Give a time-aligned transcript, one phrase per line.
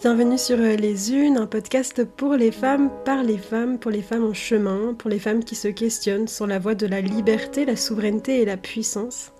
[0.00, 4.00] Bienvenue sur euh, Les Unes, un podcast pour les femmes, par les femmes, pour les
[4.00, 7.64] femmes en chemin, pour les femmes qui se questionnent sur la voie de la liberté,
[7.64, 9.32] la souveraineté et la puissance.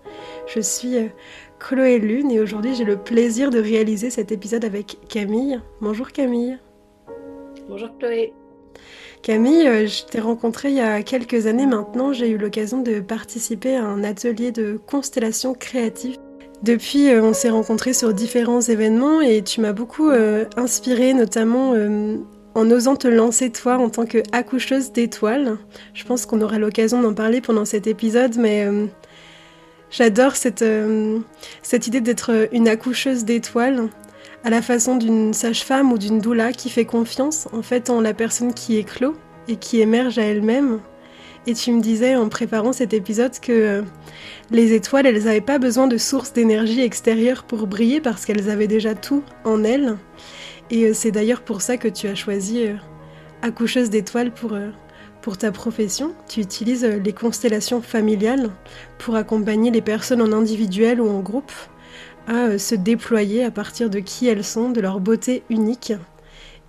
[0.47, 1.07] Je suis euh,
[1.59, 5.61] Chloé Lune et aujourd'hui j'ai le plaisir de réaliser cet épisode avec Camille.
[5.79, 6.59] Bonjour Camille.
[7.69, 8.33] Bonjour Chloé.
[9.21, 12.11] Camille, euh, je t'ai rencontrée il y a quelques années maintenant.
[12.11, 16.17] J'ai eu l'occasion de participer à un atelier de constellation créative
[16.61, 21.73] depuis, euh, on s'est rencontrés sur différents événements et tu m'as beaucoup euh, inspiré, notamment
[21.73, 22.17] euh,
[22.53, 25.57] en osant te lancer toi en tant qu'accoucheuse d'étoiles.
[25.93, 28.67] Je pense qu'on aura l'occasion d'en parler pendant cet épisode, mais
[29.89, 30.65] j'adore cette,
[31.61, 33.87] cette idée d'être une accoucheuse d'étoiles
[34.43, 38.13] à la façon d'une sage-femme ou d'une doula qui fait confiance en fait en la
[38.13, 39.13] personne qui éclot
[39.47, 40.79] et qui émerge à elle-même
[41.47, 43.81] et tu me disais en préparant cet épisode que euh,
[44.51, 48.67] les étoiles, elles n'avaient pas besoin de sources d'énergie extérieure pour briller parce qu'elles avaient
[48.67, 49.97] déjà tout en elles.
[50.69, 52.75] Et euh, c'est d'ailleurs pour ça que tu as choisi euh,
[53.41, 54.57] accoucheuse d'étoiles pour,
[55.21, 56.13] pour ta profession.
[56.27, 58.49] Tu utilises les constellations familiales
[58.97, 61.51] pour accompagner les personnes en individuel ou en groupe
[62.27, 65.93] à se déployer à partir de qui elles sont, de leur beauté unique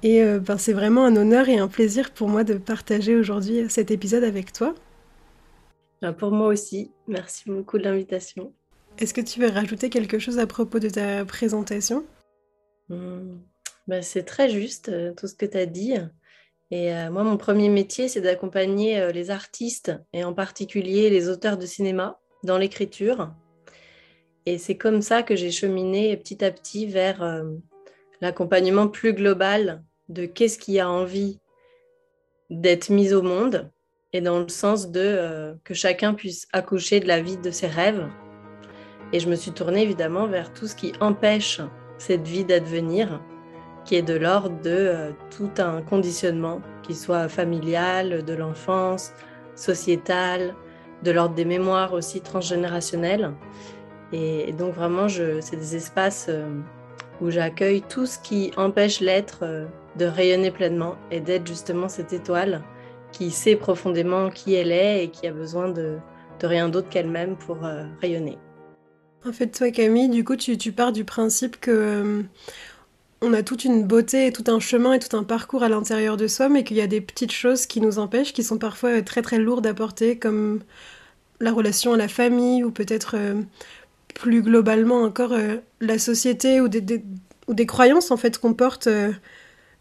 [0.02, 3.66] et euh, ben, c'est vraiment un honneur et un plaisir pour moi de partager aujourd'hui
[3.68, 4.74] cet épisode avec toi.
[6.00, 8.54] Ben, pour moi aussi, merci beaucoup de l'invitation.
[8.98, 12.04] Est-ce que tu veux rajouter quelque chose à propos de ta présentation?
[12.88, 13.38] Hmm.
[13.86, 15.94] ben, C'est très juste euh, tout ce que tu as dit.
[16.70, 21.58] Et euh, moi, mon premier métier, c'est d'accompagner les artistes et en particulier les auteurs
[21.58, 23.34] de cinéma dans l'écriture.
[24.46, 27.44] Et c'est comme ça que j'ai cheminé petit à petit vers
[28.20, 31.38] l'accompagnement plus global de qu'est-ce qui a envie
[32.50, 33.70] d'être mis au monde
[34.12, 37.68] et dans le sens de euh, que chacun puisse accoucher de la vie de ses
[37.68, 38.08] rêves.
[39.12, 41.60] Et je me suis tournée évidemment vers tout ce qui empêche
[41.98, 43.22] cette vie d'advenir,
[43.84, 49.12] qui est de l'ordre de euh, tout un conditionnement, qui soit familial, de l'enfance,
[49.54, 50.56] sociétal,
[51.04, 53.32] de l'ordre des mémoires aussi transgénérationnelles.
[54.12, 56.48] Et, donc vraiment, c'est des espaces euh,
[57.20, 62.62] où j'accueille tout ce qui empêche l'être de rayonner pleinement et d'être justement cette étoile
[63.12, 65.98] qui sait profondément qui elle est et qui a besoin de,
[66.42, 68.38] rien d'autre qu'elle-même pour euh, rayonner.
[69.26, 72.22] En fait, toi Camille, du coup, tu, pars du principe que euh,
[73.20, 76.16] on a toute une beauté, et tout un chemin et tout un parcours à l'intérieur
[76.16, 79.02] de soi, mais qu'il y a des petites choses qui nous empêchent, qui sont parfois
[79.02, 80.60] très très lourdes à porter, comme
[81.40, 83.42] la relation à la famille ou peut-être euh,
[84.14, 85.34] plus globalement encore
[85.80, 87.02] la société ou des,
[87.46, 88.88] ou des, croyances en fait qu'on porte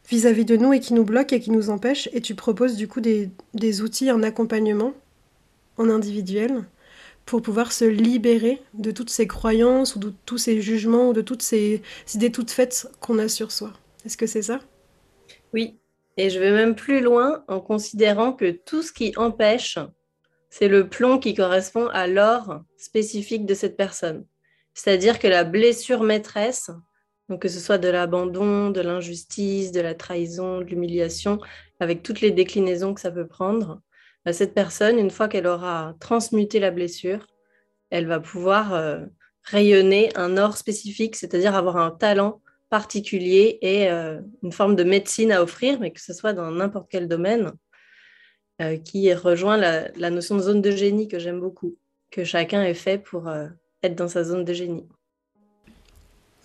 [0.10, 2.10] vis-à-vis de nous et qui nous bloquent et qui nous empêchent.
[2.14, 4.94] Et tu proposes du coup des, outils en accompagnement,
[5.78, 6.66] en individuel,
[7.26, 11.22] pour pouvoir se libérer de toutes ces croyances ou de tous ces jugements ou de
[11.22, 11.82] toutes ces
[12.16, 13.72] idées toutes faites qu'on a sur soi.
[14.06, 14.60] Est-ce que c'est ça?
[15.54, 15.78] Oui.
[16.18, 19.78] Et je vais même plus loin en considérant que tout ce qui empêche,
[20.50, 24.26] c'est le plomb qui correspond à l'or spécifique de cette personne.
[24.74, 26.72] C'est-à-dire que la blessure maîtresse,
[27.38, 31.40] que ce soit de l'abandon, de l'injustice, de la trahison, de l'humiliation,
[31.80, 33.82] avec toutes les déclinaisons que ça peut prendre,
[34.26, 37.26] bah, cette personne, une fois qu'elle aura transmuté la blessure,
[37.90, 39.06] elle va pouvoir euh,
[39.44, 45.32] rayonner un or spécifique, c'est-à-dire avoir un talent particulier et euh, une forme de médecine
[45.32, 47.52] à offrir, mais que ce soit dans n'importe quel domaine,
[48.62, 51.78] euh, qui rejoint la, la, notion de zone de génie que j'aime beaucoup,
[52.12, 53.32] que chacun est fait pour
[53.82, 54.88] être dans sa zone de génie.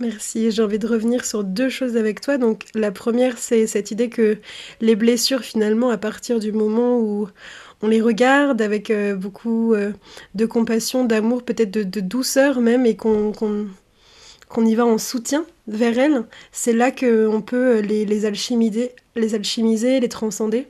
[0.00, 0.50] Merci.
[0.50, 2.37] J'ai envie de revenir sur deux choses avec toi.
[2.37, 4.38] Donc, la première, c'est cette idée que
[4.81, 7.28] les blessures, finalement, à partir du moment où
[7.81, 9.93] on les regarde avec euh, beaucoup euh,
[10.34, 13.66] de compassion, d'amour, peut-être de, douceur même, et qu'on
[14.56, 20.09] y va en soutien vers elles, c'est là qu'on peut les, alchimiser, les alchimiser, les
[20.09, 20.66] transcender.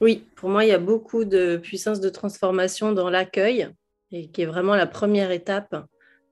[0.00, 3.68] Oui, pour moi, il y a beaucoup de puissance de transformation dans l'accueil,
[4.12, 5.74] et qui est vraiment la première étape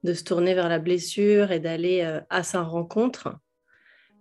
[0.07, 3.35] de se tourner vers la blessure et d'aller euh, à sa rencontre.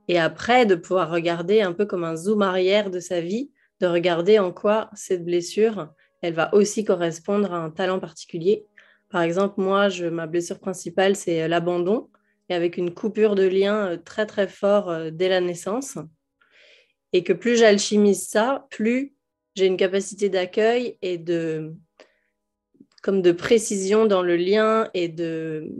[0.09, 3.87] Et après, de pouvoir regarder un peu comme un zoom arrière de sa vie, de
[3.87, 5.89] regarder en quoi cette blessure,
[6.23, 8.67] elle va aussi correspondre à un talent particulier.
[9.11, 12.11] Par exemple, moi, je, ma blessure principale, c'est euh, l'abandon,
[12.49, 15.99] et avec une coupure de lien euh, très très fort dès la naissance.
[17.13, 19.15] Et que plus j'alchimise ça, plus
[19.55, 21.77] j'ai une capacité d'accueil et de,
[23.07, 25.71] comme de précision dans le lien et de...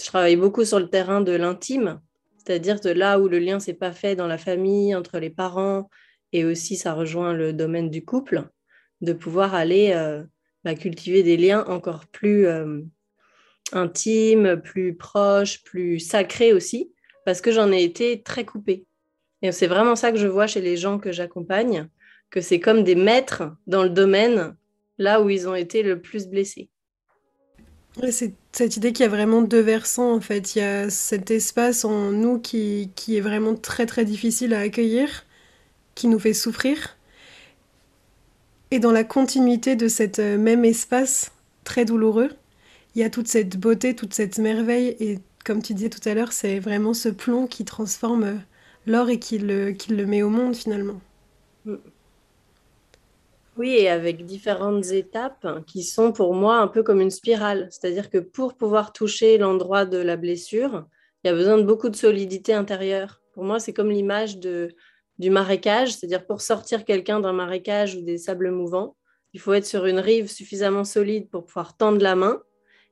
[0.00, 2.00] Je travaille beaucoup sur le terrain de l'intime,
[2.38, 5.90] c'est-à-dire de là où le lien s'est pas fait dans la famille, entre les parents,
[6.32, 8.44] et aussi ça rejoint le domaine du couple,
[9.00, 10.22] de pouvoir aller euh,
[10.62, 12.82] bah, cultiver des liens encore plus euh,
[13.72, 16.92] intimes, plus proches, plus sacrés aussi,
[17.24, 18.86] parce que j'en ai été très coupée.
[19.42, 21.88] Et c'est vraiment ça que je vois chez les gens que j'accompagne,
[22.30, 24.54] que c'est comme des maîtres dans le domaine,
[24.98, 26.70] là où ils ont été le plus blessés.
[28.10, 30.56] C'est cette idée qu'il y a vraiment deux versants en fait.
[30.56, 34.60] Il y a cet espace en nous qui, qui est vraiment très très difficile à
[34.60, 35.26] accueillir,
[35.94, 36.96] qui nous fait souffrir.
[38.70, 41.32] Et dans la continuité de cet euh, même espace
[41.64, 42.30] très douloureux,
[42.94, 44.96] il y a toute cette beauté, toute cette merveille.
[44.98, 48.36] Et comme tu disais tout à l'heure, c'est vraiment ce plomb qui transforme euh,
[48.86, 51.00] l'or et qui le, qui le met au monde finalement.
[51.66, 51.76] Mm.
[53.58, 57.68] Oui, et avec différentes étapes qui sont pour moi un peu comme une spirale.
[57.70, 60.86] C'est-à-dire que pour pouvoir toucher l'endroit de la blessure,
[61.22, 63.20] il y a besoin de beaucoup de solidité intérieure.
[63.34, 64.74] Pour moi, c'est comme l'image de,
[65.18, 68.96] du marécage, c'est-à-dire pour sortir quelqu'un d'un marécage ou des sables mouvants,
[69.34, 72.42] il faut être sur une rive suffisamment solide pour pouvoir tendre la main,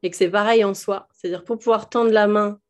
[0.03, 1.09] et que c'est pareil en soi.
[1.13, 2.61] C'est-à-dire pour pouvoir tendre la main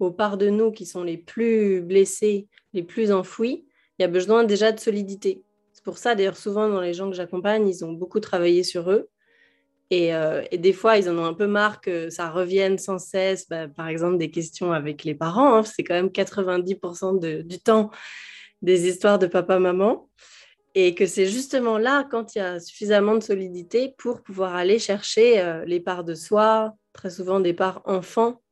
[0.00, 3.66] aux parts de nous qui sont les plus blessées, les plus enfouies,
[3.98, 5.45] il y a besoin déjà de solidité
[5.86, 9.08] pour ça, d'ailleurs, souvent dans les gens que j'accompagne, ils ont beaucoup travaillé sur eux.
[9.90, 13.48] Et, euh, des fois, ils en ont un peu marre que ça revienne sans cesse.
[13.48, 15.54] Bah, par exemple, des questions avec les parents.
[15.54, 15.62] Hein.
[15.62, 17.92] c'est quand même 90% du temps
[18.62, 20.10] des histoires de papa-maman.
[20.74, 24.80] Et que c'est justement là, quand il y a suffisamment de solidité pour pouvoir aller
[24.80, 28.42] chercher euh, les parts de soi, très souvent des parts enfants,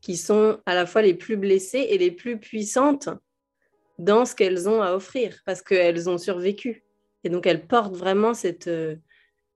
[0.00, 3.08] qui sont à la fois les plus blessées et les plus puissantes
[4.02, 6.84] dans ce qu'elles ont à offrir, parce qu'elles ont survécu.
[7.24, 8.96] Et donc, elles portent vraiment cette, euh,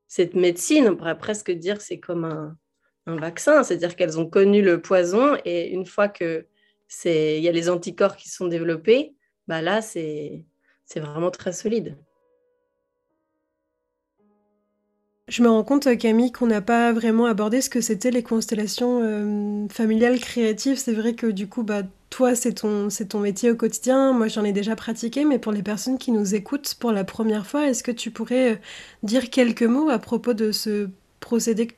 [0.07, 2.57] cette médecine, on pourrait presque dire c'est comme un,
[3.07, 6.47] un vaccin, c'est-à-dire qu'elles ont connu le poison, et une fois que
[7.05, 9.15] il y a les anticorps qui sont développés,
[9.49, 10.45] bah là, c'est
[10.95, 11.97] vraiment très solide.
[15.29, 19.03] Je me rends compte, Camille, qu'on n'a pas vraiment abordé ce que c'était les constellations
[19.03, 20.79] euh, familiales créatives.
[20.79, 24.13] C'est vrai que du coup, bah, toi, c'est ton, c'est ton métier au quotidien.
[24.13, 27.47] Moi, j'en ai déjà pratiqué, mais pour les personnes qui nous écoutent pour la première
[27.47, 28.57] fois, est-ce que tu pourrais euh,
[29.03, 30.89] dire quelques mots à propos de ce
[31.21, 31.69] procédé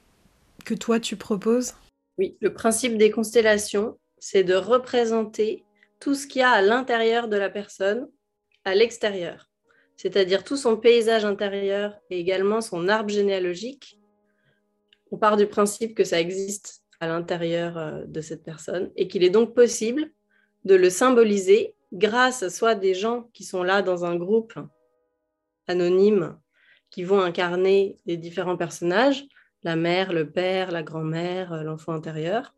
[0.65, 1.75] que toi, tu proposes?
[2.19, 5.65] Oui, le principe des constellations, c'est de représenter
[6.01, 8.09] tout ce qu'il y a à l'intérieur de la personne,
[8.65, 9.49] à l'extérieur
[9.99, 14.01] c'est-à-dire tout son paysage intérieur et également son arbre généalogique.
[15.11, 19.25] On part du principe que ça existe à l'intérieur euh, de cette personne et qu'il
[19.25, 20.11] est donc possible
[20.65, 24.55] de le symboliser grâce à soit des gens qui sont là dans un groupe
[25.67, 26.39] anonyme
[26.91, 29.27] qui vont incarner les différents personnages,
[29.63, 32.55] la mère, le père, la grand-mère, euh, l'enfant intérieur,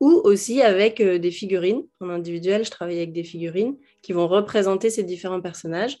[0.00, 1.86] ou aussi avec euh, des figurines.
[2.00, 5.98] En individuel, je travaille avec des figurines qui vont représenter ces différents personnages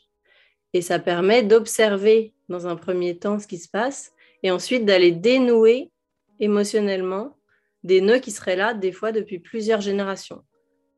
[0.72, 4.12] et ça permet d'observer dans un premier temps ce qui se passe
[4.42, 5.90] et ensuite d'aller dénouer
[6.38, 7.36] émotionnellement
[7.82, 10.42] des nœuds qui seraient là des fois depuis plusieurs générations.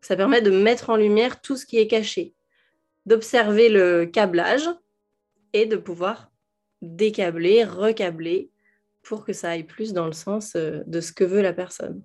[0.01, 2.35] Ça permet de mettre en lumière tout ce qui est caché,
[3.07, 4.69] d'observer le câblage
[5.53, 6.31] et de pouvoir
[6.83, 8.51] décabler, recabler
[9.03, 12.03] pour que ça aille plus dans le sens euh, de ce que veut la personne.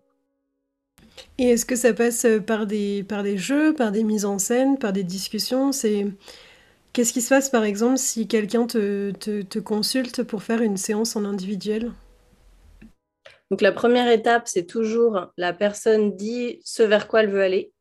[1.37, 4.79] Et est-ce que ça passe par des, par des jeux, par des mises en scène,
[4.79, 5.71] par des discussions?
[5.71, 6.07] C'est
[6.93, 11.25] Qu'est-ce qui se passe par exemple si quelqu'un te, consulte pour faire une séance en
[11.25, 11.91] individuel?
[13.49, 17.72] Donc la première étape, c'est toujours la personne dit ce vers quoi elle veut aller,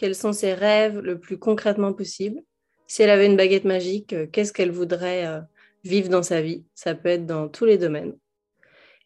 [0.00, 2.40] quels sont ses rêves le plus concrètement possible?
[2.86, 5.40] Si elle avait une baguette magique, euh, qu'est-ce qu'elle voudrait euh,
[5.84, 6.64] vivre dans sa vie?
[6.74, 8.16] Ça peut être dans tous les domaines.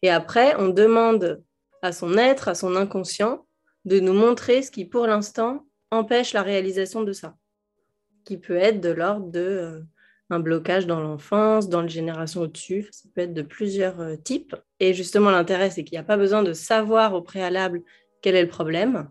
[0.03, 1.43] Et après, on demande
[1.81, 3.45] à son être, à son inconscient,
[3.83, 7.35] de nous montrer ce qui, pour l'instant, empêche la réalisation de ça
[8.23, 9.81] qui peut être de l'ordre de euh,
[10.29, 12.87] un blocage dans l'enfance, dans les générations au-dessus.
[12.91, 14.55] Ça peut être de plusieurs types.
[14.79, 17.83] Et justement, l'intérêt, c'est qu'il n'y a pas besoin de savoir au préalable
[18.21, 19.09] quel est le problème,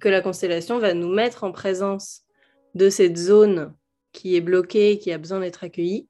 [0.00, 2.22] que la constellation va nous mettre en présence
[2.74, 3.74] de cette zone
[4.12, 6.08] qui est bloquée, qui a besoin d'être accueillie.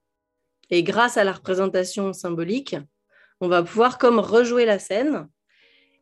[0.71, 2.77] Et grâce à la représentation symbolique,
[3.41, 5.29] on va pouvoir comme rejouer la scène.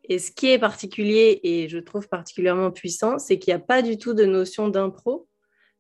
[0.05, 3.83] Et ce qui est particulier et je trouve particulièrement puissant, c'est qu'il n'y a pas
[3.83, 5.29] du tout de notion d'impro,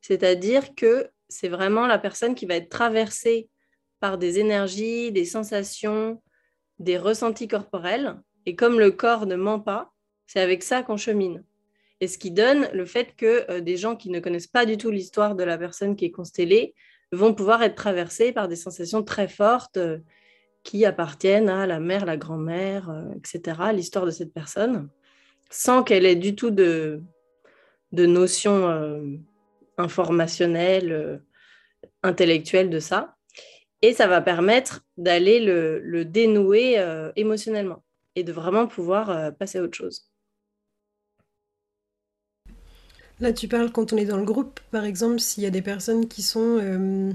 [0.00, 3.48] c'est-à-dire que c'est vraiment la personne qui va être traversée
[4.00, 6.22] par des énergies, des sensations,
[6.78, 8.20] des ressentis corporels.
[8.44, 9.92] Et comme le corps ne ment pas,
[10.26, 11.44] c'est avec ça qu'on chemine.
[12.00, 14.76] Et ce qui donne le fait que euh, des gens qui ne connaissent pas du
[14.76, 16.74] tout l'histoire de la personne qui est constellée
[17.12, 19.98] vont pouvoir être traversés par des sensations très fortes euh,
[20.62, 24.88] qui appartiennent à la mère, la grand-mère, euh, etc., l'histoire de cette personne,
[25.50, 27.00] sans qu'elle ait du tout de,
[27.92, 29.20] de notion
[29.78, 31.18] informationnel, euh,
[32.02, 33.14] intellectuel de ça.
[33.82, 36.82] Et ça va permettre d'aller le, dénouer
[37.14, 37.84] émotionnellement
[38.16, 40.10] et de vraiment pouvoir passer à autre chose.
[43.20, 45.62] Là, tu parles quand on est dans le groupe, par exemple, s'il y a des
[45.62, 47.12] personnes qui sont euh,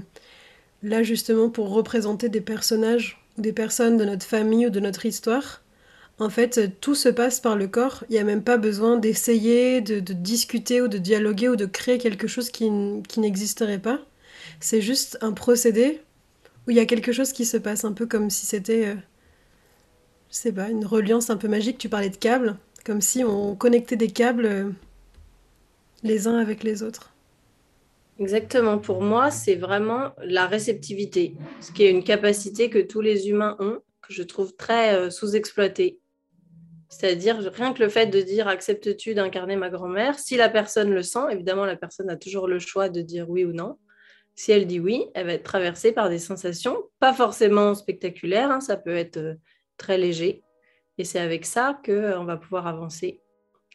[0.82, 5.06] là justement pour représenter des personnages ou des personnes de notre famille ou de notre
[5.06, 5.62] histoire.
[6.18, 8.04] En fait, tout se passe par le corps.
[8.08, 11.98] Il n'y a même pas besoin d'essayer, de, discuter ou de dialoguer ou de créer
[11.98, 14.00] quelque chose qui, n'existerait pas.
[14.60, 16.00] C'est juste un procédé
[16.66, 18.94] où il y a quelque chose qui se passe, un peu comme si c'était, euh,
[20.30, 21.78] je sais pas, une reliance un peu magique.
[21.78, 24.70] Tu parlais de câbles, comme si on connectait des câbles euh,
[26.02, 27.14] les uns avec les autres.
[28.18, 28.78] Exactement.
[28.78, 33.56] Pour moi, c'est vraiment la réceptivité, ce qui est une capacité que tous les humains
[33.58, 35.98] ont, que je trouve très euh, sous-exploitée.
[36.88, 41.02] C'est-à-dire, rien que le fait de dire acceptes-tu d'incarner ma grand-mère, si la personne le
[41.02, 43.78] sent, évidemment, la personne a toujours le choix de dire oui ou non.
[44.34, 48.60] Si elle dit oui, elle va être traversée par des sensations, pas forcément spectaculaires, hein,
[48.60, 49.34] ça peut être euh,
[49.78, 50.42] très léger.
[50.98, 53.21] Et c'est avec ça qu'on euh, va pouvoir avancer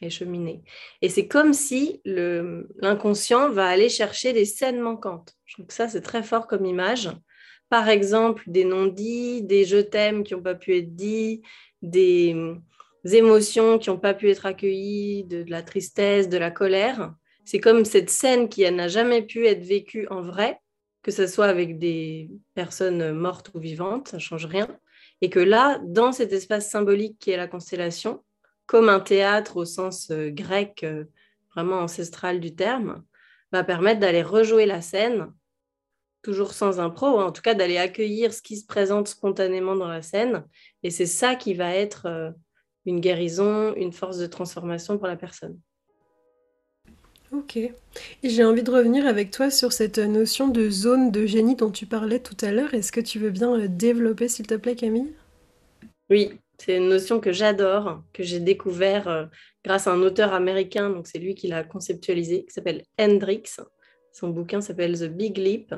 [0.01, 0.62] et cheminer.
[1.01, 5.36] Et c'est comme si l'inconscient va aller chercher des scènes manquantes.
[5.46, 7.10] Je trouve que ça, c'est très fort comme image.
[7.70, 11.42] Par exemple, des non-dits, des je t'aime qui n'ont pas pu être dits,
[11.82, 12.36] des,
[13.04, 17.13] émotions qui n'ont pas pu être accueillies, de, la tristesse, de la colère.
[17.46, 20.60] C'est comme cette scène qui n'a jamais pu être vécue en vrai,
[21.04, 24.68] que ce soit avec des personnes mortes ou vivantes, ça ne change rien.
[25.22, 28.24] Et que là, dans cet espace symbolique qui est la constellation,
[28.68, 31.06] comme un théâtre au sens euh, grec euh,
[31.56, 33.04] vraiment ancestral du terme,
[33.52, 35.32] va permettre d'aller rejouer la scène,
[36.22, 40.02] toujours sans impro, en tout cas d'aller accueillir ce qui se présente spontanément dans la
[40.02, 40.46] scène.
[40.84, 42.30] Et c'est ça qui va être euh,
[42.86, 45.58] une guérison, une force de transformation pour la personne.
[47.32, 47.58] Ok.
[47.58, 47.74] Et
[48.24, 51.86] j'ai envie de revenir avec toi sur cette notion de zone de génie dont tu
[51.86, 52.74] parlais tout à l'heure.
[52.74, 55.14] Est-ce que tu veux bien développer, s'il te plaît, Camille?
[56.10, 56.40] Oui.
[56.58, 59.26] C'est une notion que j'adore, que j'ai découvert euh,
[59.64, 63.44] grâce à un auteur américain, donc c'est lui qui l'a conceptualisé, qui s'appelle Hendrix.
[64.12, 65.76] Son bouquin s'appelle The Big Leap.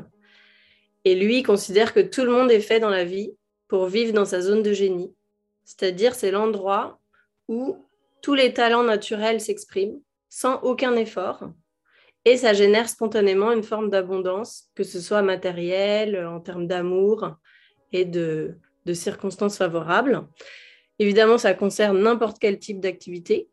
[1.06, 3.34] Et lui considère que tout le monde est fait dans la vie
[3.68, 5.14] pour vivre dans sa zone de génie.
[5.66, 7.00] C'est-à-dire, c'est l'endroit
[7.48, 7.86] où
[8.22, 11.50] tous les talents naturels s'expriment sans aucun effort.
[12.26, 17.36] Et ça génère spontanément une forme d'abondance, que ce soit matériel, en termes d'amour
[17.92, 18.56] et de
[18.94, 20.28] circonstances favorables.
[21.00, 23.50] Évidemment, ça concerne n'importe quel type d'activité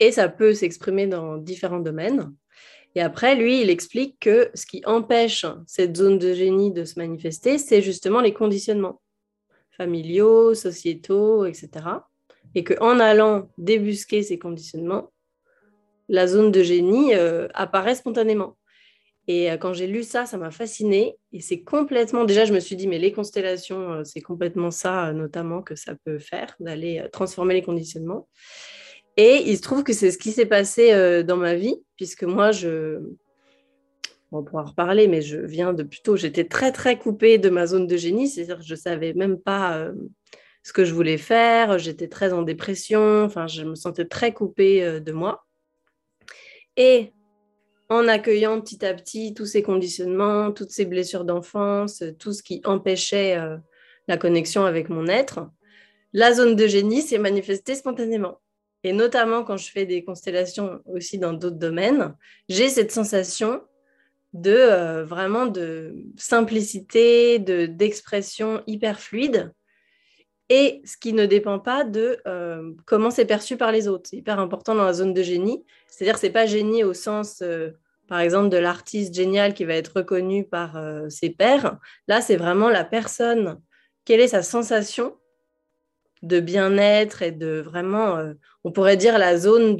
[0.00, 2.32] et ça peut s'exprimer dans différents domaines.
[2.94, 6.98] Et après, lui, il explique que ce qui empêche cette zone de génie de se
[6.98, 9.00] manifester, c'est justement les conditionnements
[9.70, 11.70] familiaux, sociétaux, etc.
[12.54, 15.12] Et qu'en allant débusquer ces conditionnements,
[16.08, 18.56] la zone de génie euh, apparaît spontanément.
[19.28, 21.16] Et euh, quand j'ai lu ça, ça m'a fasciné.
[21.32, 22.24] Et c'est complètement.
[22.24, 25.76] Déjà, je me suis dit, mais les constellations, euh, c'est complètement ça, euh, notamment, que
[25.76, 28.26] ça peut faire, d'aller transformer les conditionnements.
[29.18, 32.52] Et il se trouve que c'est ce qui s'est passé dans ma vie, puisque moi,
[32.52, 33.00] je.
[34.30, 36.16] On pourra en reparler, mais je viens de plutôt.
[36.16, 39.38] J'étais très, très coupée de ma zone de génie, c'est-à-dire que je ne savais même
[39.38, 39.88] pas
[40.62, 41.78] ce que je voulais faire.
[41.78, 45.44] J'étais très en dépression, enfin, je me sentais très coupée de moi.
[46.76, 47.12] Et
[47.88, 52.60] en accueillant petit à petit tous ces conditionnements, toutes ces blessures d'enfance, tout ce qui
[52.64, 53.56] empêchait euh,
[54.08, 55.48] la connexion avec mon être,
[56.12, 58.40] la zone de génie s'est manifestée spontanément.
[58.84, 62.14] Et notamment quand je fais des constellations aussi dans d'autres domaines,
[62.48, 63.62] j'ai cette sensation
[64.34, 69.52] de euh, vraiment de simplicité, de d'expression hyper fluide,
[70.48, 74.08] et ce qui ne dépend pas de euh, comment c'est perçu par les autres.
[74.10, 75.64] C'est hyper important dans la zone de génie.
[75.86, 77.70] C'est-à-dire que ce n'est pas génie au sens, euh,
[78.08, 81.78] par exemple, de l'artiste génial qui va être reconnu par euh, ses pairs.
[82.06, 83.60] Là, c'est vraiment la personne.
[84.06, 85.16] Quelle est sa sensation
[86.22, 88.18] de bien-être et de vraiment,
[88.64, 89.76] on pourrait dire, la zone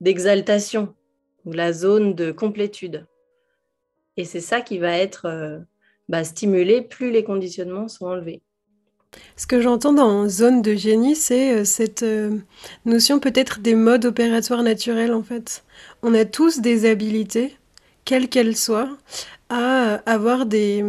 [0.00, 0.96] d'exaltation
[1.44, 3.06] ou la zone de complétude.
[4.16, 5.62] Et c'est ça qui va être
[6.08, 8.42] bah, stimulé plus les conditionnements sont enlevés.
[9.36, 12.38] Ce que j'entends dans zone de génie, c'est euh, cette euh,
[12.84, 15.64] notion peut-être des modes opératoires naturels en fait.
[16.02, 17.56] On a tous des habilités,
[18.04, 18.90] quelles qu'elles soient,
[19.48, 20.84] à avoir des,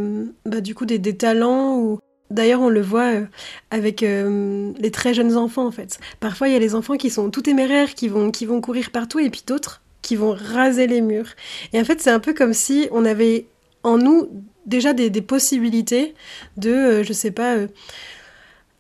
[0.46, 2.00] bah, du coup, des, talents ou
[2.32, 3.26] D'ailleurs, on le voit euh,
[3.70, 6.00] avec les très jeunes enfants, en fait.
[6.20, 8.90] Parfois, il y a les enfants qui sont tout téméraires, qui vont, qui vont courir
[8.90, 11.30] partout, et puis d'autres qui vont raser les murs.
[11.74, 13.46] Et en fait, c'est un peu comme si on avait
[13.84, 14.30] en nous
[14.66, 16.14] déjà des, possibilités
[16.58, 17.58] de, je sais pas,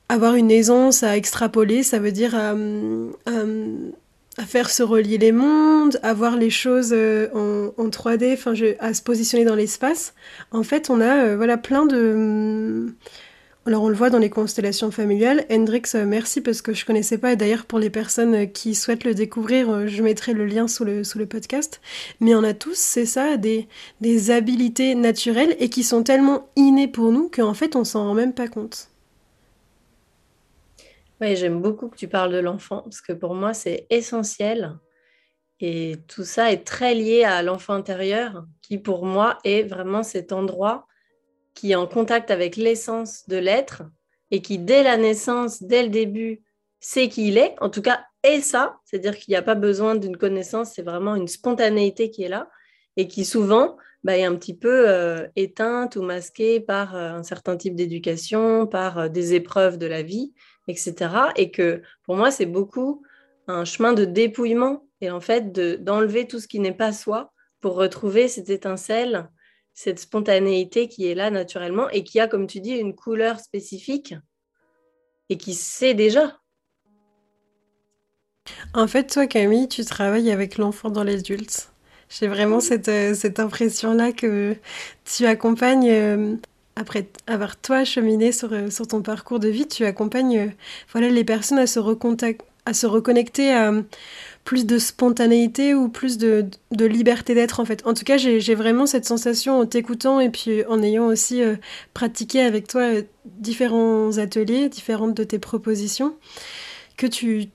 [0.09, 2.55] avoir une aisance à extrapoler, ça veut dire à,
[4.47, 7.27] faire se relier les mondes, à voir les choses euh,
[7.77, 10.13] en, 3D, enfin, à se positionner dans l'espace.
[10.51, 12.93] En fait, on a euh, voilà plein de
[13.65, 15.45] Alors on le voit dans les constellations familiales.
[15.49, 17.31] Hendrix, euh, merci parce que je connaissais pas.
[17.31, 20.67] Et d'ailleurs pour les personnes euh, qui souhaitent le découvrir, euh, je mettrai le lien
[20.67, 21.79] sous le, sous le podcast.
[22.19, 23.67] Mais on a tous, c'est ça, des,
[24.01, 28.13] des habilités naturelles et qui sont tellement innées pour nous qu'en fait on s'en rend
[28.15, 28.89] même pas compte.
[31.35, 34.77] J'aime beaucoup que tu parles de l'enfant parce que pour moi c'est essentiel.
[35.59, 40.31] Et tout ça est très lié à l'enfant intérieur qui pour moi est vraiment cet
[40.31, 40.87] endroit
[41.53, 43.83] qui est en contact avec l'essence de l'être
[44.31, 46.41] et qui, dès la naissance, dès le début,
[46.79, 49.95] sait qui il est, en tout cas, est ça, c'est-à-dire qu'il n'y a pas besoin
[49.95, 52.49] d'une connaissance, c'est vraiment une spontanéité qui est là
[52.97, 57.23] et qui souvent bah, est un petit peu euh, éteinte ou masquée par euh, un
[57.23, 60.33] certain type d'éducation, par euh, des épreuves de la vie,
[60.67, 60.95] etc.
[61.35, 63.03] Et que pour moi, c'est beaucoup
[63.47, 65.51] un chemin de dépouillement et en fait
[65.83, 69.29] d'enlever tout ce qui n'est pas soi pour retrouver cette étincelle
[69.73, 74.15] cette spontanéité qui est là naturellement et qui a, comme tu dis, une couleur spécifique
[75.29, 76.39] et qui sait déjà.
[78.73, 81.71] En fait, toi, Camille, tu travailles avec l'enfant dans les adultes.
[82.09, 84.55] J'ai vraiment cette, euh, cette impression-là que
[85.05, 86.35] tu accompagnes, euh,
[86.75, 90.53] après avoir toi cheminé sur, euh, sur ton parcours de vie, tu accompagnes
[90.91, 91.79] voilà, les personnes à se,
[92.65, 93.71] à se reconnecter à
[94.43, 97.85] plus de spontanéité ou plus de, liberté d'être en fait.
[97.85, 101.55] En tout cas, j'ai vraiment cette sensation en t'écoutant et puis en ayant aussi euh,
[101.93, 106.15] pratiqué avec toi euh, différents ateliers, différentes de tes propositions,
[106.97, 107.45] que tu,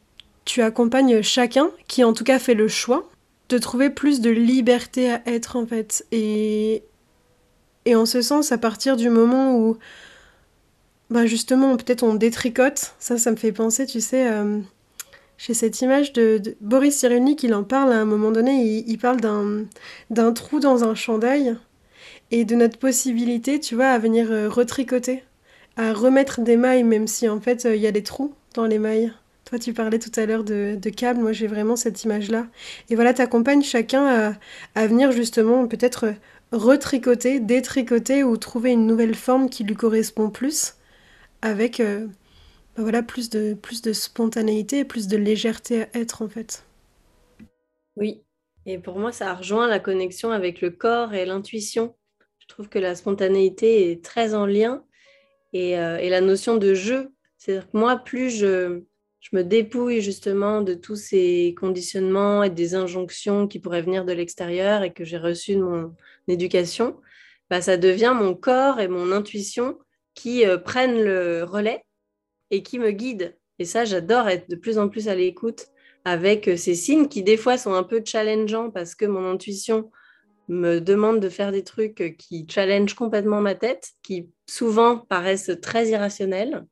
[0.45, 3.09] tu accompagnes chacun qui en tout cas fait le choix
[3.49, 6.07] de trouver plus de liberté à être en fait.
[6.13, 6.83] Et,
[7.89, 9.79] et en ce sens, à partir du moment où,
[11.09, 14.59] bah justement, peut-être on détricote, ça, ça me fait penser, tu sais, euh,
[15.39, 19.21] j'ai cette image de, Boris Cyrulnik, il en parle à un moment donné, il, parle
[20.11, 21.57] d'un trou dans un chandail
[22.31, 25.25] et de notre possibilité, tu vois, à venir euh, retricoter,
[25.79, 28.67] à remettre des mailles, même si en fait euh, il y a des trous dans
[28.67, 29.15] les mailles.
[29.47, 32.49] Toi, tu parlais tout à l'heure de, câbles, moi j'ai vraiment cette image-là.
[32.91, 34.37] Et voilà, tu accompagnes chacun
[34.75, 36.13] à venir justement peut-être
[36.53, 40.75] retricoter, détricoter ou trouver une nouvelle forme qui lui correspond plus
[41.43, 42.07] avec euh,
[42.77, 46.65] bah voilà, plus de, plus de spontanéité et plus de légèreté à être en fait.
[47.97, 48.23] Oui,
[48.67, 51.97] et pour moi, ça rejoint la connexion avec le corps et l'intuition.
[52.39, 54.85] Je trouve que la spontanéité est très en lien
[55.53, 57.13] et, euh, la notion de jeu.
[57.37, 58.83] C'est-à-dire que moi, plus je,
[59.21, 64.13] je me dépouille justement de tous ces conditionnements et des injonctions qui pourraient venir de
[64.13, 65.95] l'extérieur et que j'ai reçues de mon
[66.29, 67.01] éducation,
[67.51, 69.79] bah, ça devient mon corps et mon intuition
[70.15, 71.85] qui euh, prennent le relais
[72.51, 73.37] et qui me guide.
[73.59, 75.67] Et ça, j'adore être de plus en plus à l'écoute
[76.05, 79.91] avec euh, ces signes qui des fois sont un peu challengeants parce que mon intuition
[80.49, 85.89] me demande de faire des trucs qui challenge complètement ma tête, qui souvent paraissent très
[85.89, 86.65] irrationnels.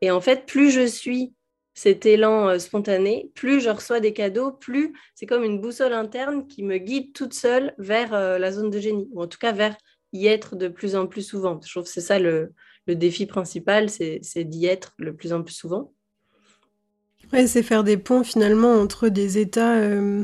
[0.00, 1.34] Et en fait, plus je suis
[1.74, 6.46] cet élan euh, spontané, plus je reçois des cadeaux, plus c'est comme une boussole interne
[6.46, 9.52] qui me guide toute seule vers euh, la zone de génie, ou en tout cas
[9.52, 9.76] vers
[10.12, 11.60] y être de plus en plus souvent.
[11.62, 12.52] Je trouve que c'est ça le,
[12.86, 15.90] défi principal, c'est d'y être le plus en plus souvent.
[17.32, 20.22] Ouais, c'est faire des ponts finalement entre des états euh,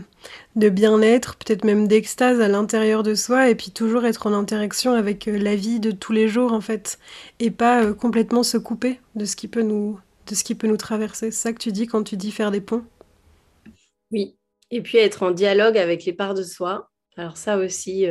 [0.54, 4.92] de bien-être, peut-être même d'extase à l'intérieur de soi, et puis toujours être en interaction
[4.92, 6.98] avec la vie de tous les jours en fait,
[7.40, 9.98] et pas complètement se couper de ce qui peut nous,
[10.30, 11.30] de ce qui peut nous traverser.
[11.30, 12.84] C'est ça que tu dis quand tu dis faire des ponts?
[14.10, 14.36] Oui,
[14.70, 16.90] et puis être en dialogue avec les parts de soi.
[17.16, 18.06] Alors ça aussi,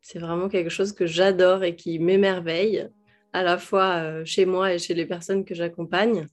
[0.00, 2.88] c'est vraiment quelque chose que j'adore et qui m'émerveille
[3.32, 6.26] à la fois euh, chez moi et chez les personnes que j'accompagne,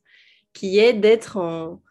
[0.53, 1.81] qui est d'être en,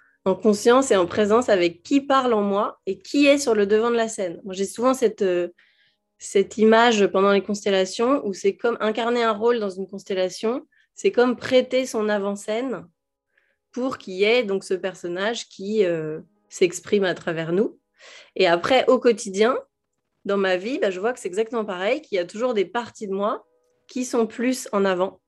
[0.42, 3.90] conscience et en présence avec qui parle en moi et qui est sur le devant
[3.90, 4.40] de la scène.
[4.48, 5.48] J'ai souvent cette, euh,
[6.18, 11.12] cette image pendant les constellations où c'est comme incarner un rôle dans une constellation, c'est
[11.12, 12.86] comme prêter son avant-scène
[13.74, 17.78] pour qu'il y ait donc ce personnage qui euh, s'exprime à travers nous.
[18.36, 19.58] Et après, au quotidien,
[20.24, 22.64] dans ma vie, bah, je vois que c'est exactement pareil, qu'il y a toujours des
[22.64, 23.44] parties de moi
[23.88, 25.20] qui sont plus en avant.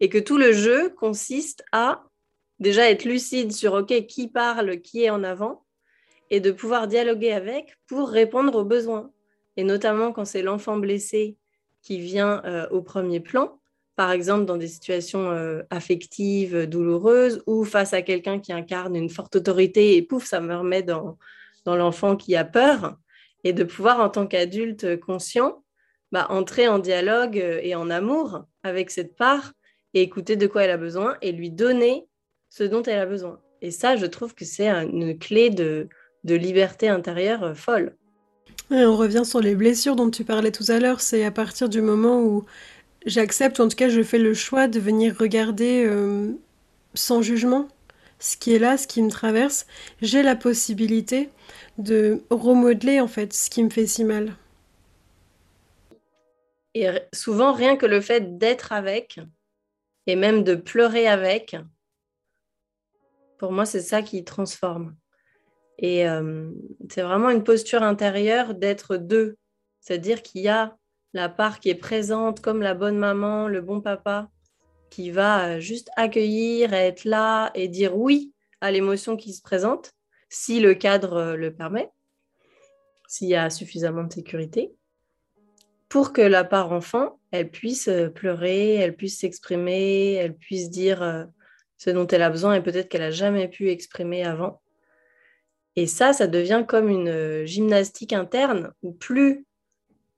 [0.00, 2.04] Et que tout le jeu consiste à
[2.58, 5.64] déjà être lucide sur OK, qui parle, qui est en avant,
[6.28, 9.10] et de pouvoir dialoguer avec pour répondre aux besoins.
[9.56, 11.36] Et notamment quand c'est l'enfant blessé
[11.82, 13.59] qui vient euh, au premier plan,
[13.96, 19.10] par exemple dans des situations euh, affectives douloureuses ou face à quelqu'un qui incarne une
[19.10, 21.18] forte autorité et pouf, ça me remet dans,
[21.66, 22.96] l'enfant qui a peur.
[23.44, 25.62] Et de pouvoir, en tant qu'adulte conscient,
[26.12, 29.52] bah, entrer en dialogue euh, et en amour avec cette part
[29.94, 32.06] et écouter de quoi elle a besoin et lui donner
[32.48, 33.40] ce dont elle a besoin.
[33.62, 35.88] Et ça, je trouve que c'est une clé de,
[36.24, 37.96] liberté intérieure euh, folle.
[38.70, 41.00] on revient sur les blessures dont tu parlais tout à l'heure.
[41.00, 42.44] C'est à partir du moment où
[43.06, 46.32] j'accepte, en tout cas je fais le choix de venir regarder euh,
[46.94, 47.68] sans jugement
[48.20, 49.66] ce qui est là, ce qui me traverse,
[50.02, 51.30] j'ai la possibilité
[51.78, 54.36] de remodeler en fait ce qui me fait si mal.
[56.74, 59.18] Et souvent, rien que le fait d'être avec,
[60.06, 61.56] et même de pleurer avec,
[63.38, 64.94] pour moi, c'est ça qui transforme.
[65.78, 66.50] Et euh,
[66.90, 69.36] c'est vraiment une posture intérieure d'être deux.
[69.80, 70.76] C'est-à-dire qu'il y a
[71.12, 74.30] la part qui est présente comme la bonne maman, le bon papa,
[74.90, 79.92] qui va euh, juste accueillir, être là et dire oui à l'émotion qui se présente,
[80.28, 81.90] si le cadre euh, le permet,
[83.08, 84.72] s'il y a suffisamment de sécurité
[85.88, 91.26] pour que la part enfant, elle puisse euh, pleurer, elle puisse s'exprimer, elle puisse dire
[91.78, 94.60] ce dont elle a besoin et peut-être qu'elle n'a jamais pu exprimer avant.
[95.76, 99.46] Et ça, ça devient comme une gymnastique interne où plus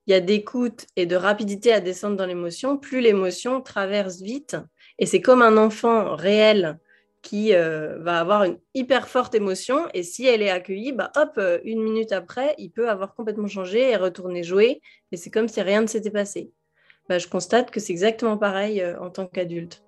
[0.06, 4.56] il y a d'écoute et de rapidité à descendre dans l'émotion, plus l'émotion traverse vite.
[4.98, 6.78] Et c'est comme un enfant réel
[7.22, 11.34] qui euh, va avoir une hyper forte émotion et si elle est accueillie, bah hop,
[11.38, 14.80] euh, une minute après, il peut avoir complètement changé et retourner jouer
[15.12, 16.50] et c'est comme si rien ne s'était passé.
[17.08, 19.82] Bah, je constate que c'est exactement pareil euh, en tant qu'adulte.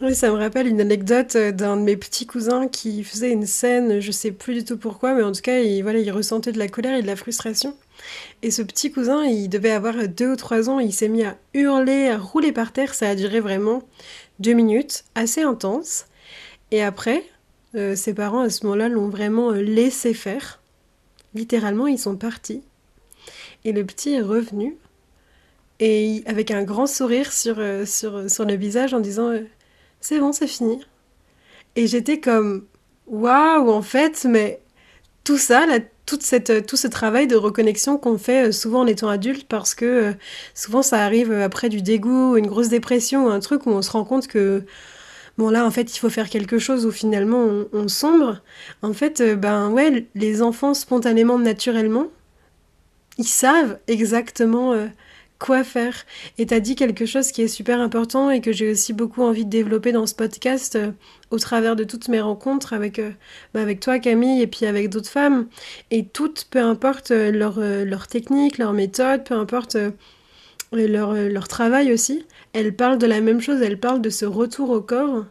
[0.00, 4.00] Oui, ça me rappelle une anecdote d'un de mes petits cousins qui faisait une scène,
[4.00, 6.58] je sais plus du tout pourquoi, mais en tout cas, il, voilà, il ressentait de
[6.58, 7.76] la colère et de la frustration.
[8.42, 11.36] Et ce petit cousin, il devait avoir deux ou trois ans, il s'est mis à
[11.54, 13.82] hurler, à rouler par terre, ça a duré vraiment
[14.38, 16.06] deux minutes, assez intense.
[16.70, 17.24] Et après,
[17.74, 20.60] euh, ses parents à ce moment-là l'ont vraiment euh, laissé faire.
[21.34, 22.62] Littéralement, ils sont partis.
[23.64, 24.76] Et le petit est revenu,
[25.78, 29.32] et avec un grand sourire sur, euh, sur, sur le visage en disant
[30.00, 30.84] C'est bon, c'est fini.
[31.76, 32.66] Et j'étais comme
[33.06, 34.60] Waouh, en fait, mais
[35.24, 35.78] tout ça, là,
[36.20, 40.14] cette, tout ce travail de reconnexion qu'on fait souvent en étant adulte, parce que
[40.54, 44.04] souvent ça arrive après du dégoût, une grosse dépression, un truc où on se rend
[44.04, 44.62] compte que
[45.38, 48.40] bon là en fait il faut faire quelque chose où finalement on, sombre.
[48.82, 52.08] En fait, euh, ben ouais, les enfants spontanément, naturellement,
[53.18, 54.86] ils savent exactement euh,
[55.42, 56.06] quoi faire.
[56.38, 59.22] Et tu as dit quelque chose qui est super important et que j'ai aussi beaucoup
[59.22, 60.92] envie de développer dans ce podcast euh,
[61.30, 65.10] au travers de toutes mes rencontres avec, ben, avec toi Camille et puis avec d'autres
[65.10, 65.48] femmes.
[65.90, 69.76] Et toutes, peu importe leur, leur technique, leur méthode, peu importe
[70.72, 74.70] leur, leur travail aussi, elles parlent de la même chose, elles parlent de ce retour
[74.70, 75.24] au corps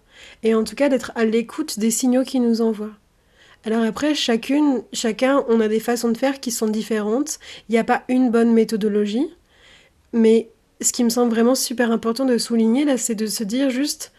[0.44, 2.98] et en tout cas d'être à l'écoute des signaux qu'ils nous envoient.
[3.64, 7.40] Alors après, chacune, chacun, on a des façons de faire qui sont différentes.
[7.70, 9.28] Il n'y a pas une bonne méthodologie.
[10.14, 10.50] Mais
[10.82, 14.12] ce qui me semble vraiment super important de souligner là, c'est de se dire juste,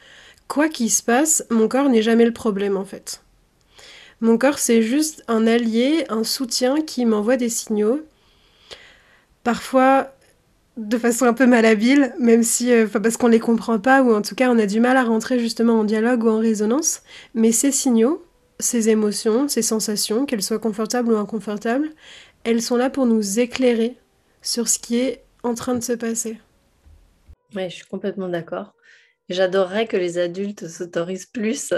[0.48, 3.22] quoi qu'il se passe, mon corps n'est jamais le problème en fait.
[4.20, 8.00] Mon corps, c'est juste un allié, un soutien qui m'envoie des signaux.
[9.42, 10.12] Parfois,
[10.76, 14.22] de façon un peu malhabile, même si, euh, parce qu'on les comprend pas, ou en
[14.22, 17.02] tout cas on a du mal à rentrer justement en dialogue ou en résonance.
[17.34, 18.24] Mais ces signaux,
[18.60, 21.90] ces émotions, ces sensations, qu'elles soient confortables ou inconfortables,
[22.44, 23.96] elles sont là pour nous éclairer
[24.40, 26.38] sur ce qui est en train de se passer.
[27.54, 28.74] Oui, je suis complètement d'accord.
[29.28, 31.74] J'adorerais que les adultes s'autorisent plus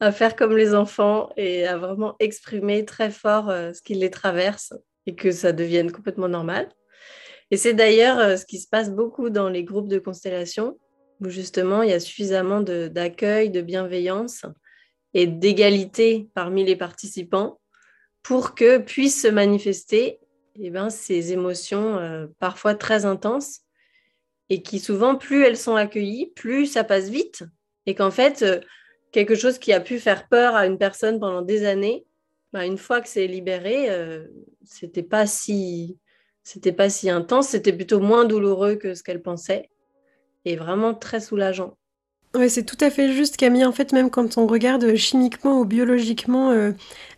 [0.00, 4.10] à faire comme les enfants et à vraiment exprimer très fort euh, ce qui les
[4.10, 4.74] traverse
[5.06, 6.68] et que ça devienne complètement normal.
[7.50, 10.78] Et c'est d'ailleurs euh, ce qui se passe beaucoup dans les groupes de constellation,
[11.20, 14.44] où justement il y a suffisamment d'accueil, de, bienveillance
[15.14, 17.58] et d'égalité parmi les participants
[18.22, 20.18] pour que puissent se manifester
[20.58, 23.60] eh ben, ces émotions euh, parfois très intenses
[24.48, 27.44] et qui souvent, plus elles sont accueillies, plus ça passe vite.
[27.86, 28.60] Et qu'en fait, euh,
[29.12, 32.06] quelque chose qui a pu faire peur à une personne pendant des années,
[32.52, 33.88] bah, une fois que c'est libéré,
[34.64, 35.98] c'était pas si
[36.46, 39.68] c'était pas si intense, c'était plutôt moins douloureux que ce qu'elle pensait
[40.44, 41.76] et vraiment très soulageant.
[42.36, 43.64] Oui, c'est tout à fait juste, Camille.
[43.64, 46.72] En fait, même quand on regarde chimiquement ou biologiquement euh,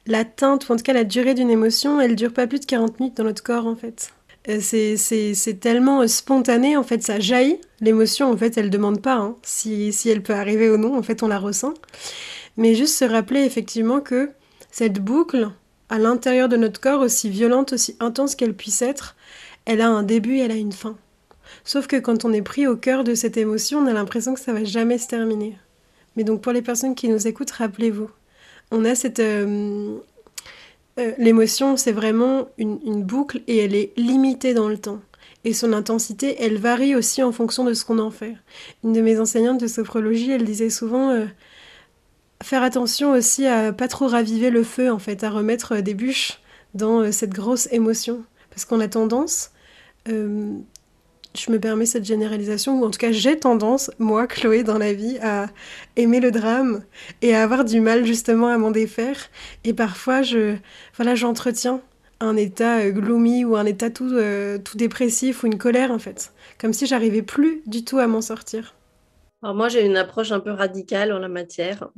[0.06, 2.66] la teinte, ou en tout cas la durée d'une émotion, elle dure pas plus de
[2.66, 4.12] 40 minutes dans notre corps, en fait.
[4.48, 7.60] Euh, c'est tellement euh, spontané, en fait, ça jaillit.
[7.80, 11.02] L'émotion, en fait, elle demande pas hein, si, si elle peut arriver ou non, en
[11.02, 11.74] fait, on la ressent.
[12.56, 14.30] Mais juste se rappeler effectivement que
[14.70, 15.50] cette boucle,
[15.88, 19.16] à l'intérieur de notre corps, aussi violente, aussi intense qu'elle puisse être,
[19.64, 20.96] elle a un début et elle a une fin.
[21.68, 24.40] Sauf que quand on est pris au cœur de cette émotion, on a l'impression que
[24.40, 25.58] ça va jamais se terminer.
[26.16, 28.08] Mais donc pour les personnes qui nous écoutent, rappelez-vous,
[28.70, 29.20] on a cette...
[29.20, 29.98] Euh,
[30.98, 35.02] euh, l'émotion, c'est vraiment une, boucle et elle est limitée dans le temps.
[35.44, 38.36] Et son intensité, elle varie aussi en fonction de ce qu'on en fait.
[38.82, 41.26] Une de mes enseignantes de sophrologie, elle disait souvent, euh,
[42.42, 46.40] faire attention aussi à pas trop raviver le feu, en fait, à remettre des bûches
[46.72, 48.24] dans cette grosse émotion.
[48.48, 49.50] Parce qu'on a tendance,
[51.38, 54.92] je me permets cette généralisation, ou en tout cas j'ai tendance, moi, Chloé, dans la
[54.92, 55.46] vie, à
[55.96, 56.84] aimer le drame
[57.22, 59.16] et à avoir du mal justement à m'en défaire.
[59.64, 60.56] Et parfois, je,
[60.96, 61.80] voilà, j'entretiens
[62.20, 65.98] un état euh, gloomy ou un état tout, euh, tout dépressif ou une colère en
[65.98, 66.32] fait.
[66.58, 68.74] Comme si j'arrivais plus du tout à m'en sortir.
[69.42, 71.88] Alors moi j'ai une approche un peu radicale en la matière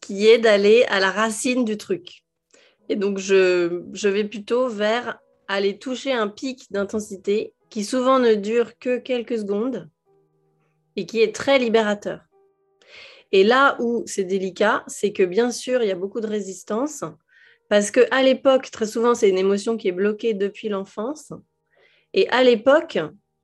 [0.00, 2.24] qui est d'aller à la racine du truc.
[2.88, 8.34] Et donc je, je vais plutôt vers aller toucher un pic d'intensité qui souvent ne
[8.34, 9.90] dure que quelques secondes
[10.94, 12.20] et qui est très libérateur.
[13.32, 17.02] Et là où c'est délicat, c'est que bien sûr, il y a beaucoup de résistance
[17.68, 21.32] parce que à l'époque, très souvent, c'est une émotion qui est bloquée depuis l'enfance.
[22.12, 22.96] Et à l'époque,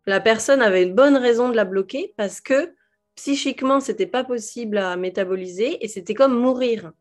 [0.07, 2.73] la personne avait une bonne raison de la bloquer parce que
[3.17, 6.93] psychiquement, c'était pas possible à métaboliser et c'était comme mourir.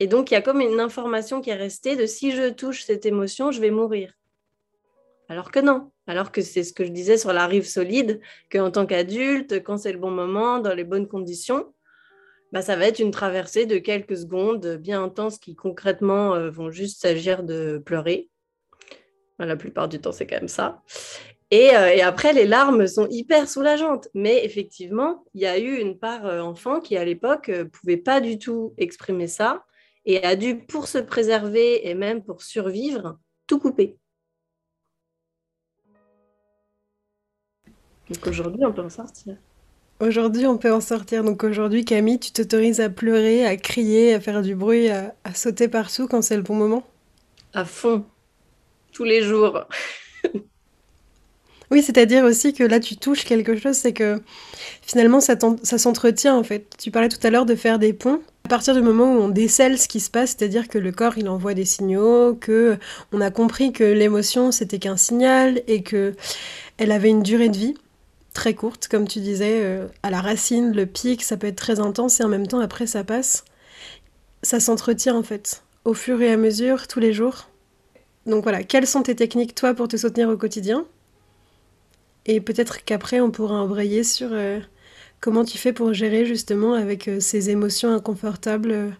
[0.00, 2.82] Et donc, il y a comme une information qui est restée de si je touche
[2.82, 4.14] cette émotion, je vais mourir.
[5.28, 8.70] Alors que non, alors que c'est ce que je disais sur la rive solide, qu'en
[8.70, 11.72] tant qu'adulte, quand c'est le bon moment, dans les bonnes conditions,
[12.52, 16.70] bah, ça va être une traversée de quelques secondes bien intenses qui concrètement euh, vont
[16.70, 18.30] juste s'agir de pleurer.
[19.38, 20.82] la plupart du temps, c'est quand même ça.
[21.50, 24.08] Et, euh, et, après, les larmes sont hyper soulageantes.
[24.14, 27.96] Mais effectivement, il y a eu une part euh, enfant qui, à l'époque, ne pouvait
[27.96, 29.64] pas du tout exprimer ça
[30.04, 33.96] et a dû, pour se préserver et même pour survivre, tout couper.
[38.14, 39.34] Donc aujourd'hui, on peut en sortir.
[40.00, 41.24] Aujourd'hui, on peut en sortir.
[41.24, 45.68] Donc aujourd'hui, Camille, tu t'autorises à pleurer, à crier, à faire du bruit, à, sauter
[45.68, 46.84] partout quand c'est le bon moment?
[47.54, 48.04] À fond,
[48.92, 49.66] tous les jours.
[51.70, 54.20] oui, c'est-à-dire aussi que là, tu touches quelque chose, c'est que
[54.82, 56.66] finalement, ça, ça s'entretient en fait.
[56.78, 58.20] Tu parlais tout à l'heure de faire des ponts.
[58.46, 61.16] À partir du moment où on décèle ce qui se passe, c'est-à-dire que le corps
[61.16, 62.76] il envoie des signaux, que
[63.10, 66.12] on a compris que l'émotion c'était qu'un signal et que
[66.76, 67.74] elle avait une durée de vie,
[68.34, 71.80] très courte, comme tu disais, euh, à la racine, le pic, ça peut être très
[71.80, 73.44] intense et en même temps après ça passe.
[74.42, 77.48] Ça s'entretient en fait, au fur et à mesure, tous les jours.
[78.26, 80.86] Donc voilà, quelles sont tes techniques toi pour te soutenir au quotidien?
[82.26, 84.58] Et peut-être qu'après on pourra embrayer sur euh,
[85.20, 88.94] comment tu fais pour gérer justement avec euh, ces émotions inconfortables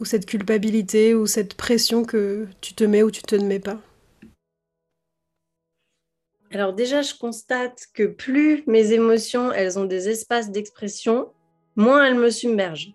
[0.00, 3.58] ou cette culpabilité ou cette pression que tu te mets ou tu te ne mets
[3.58, 3.80] pas.
[6.50, 11.32] Alors déjà, je constate que plus mes émotions, elles ont des espaces d'expression,
[11.76, 12.94] moins elles me submergent.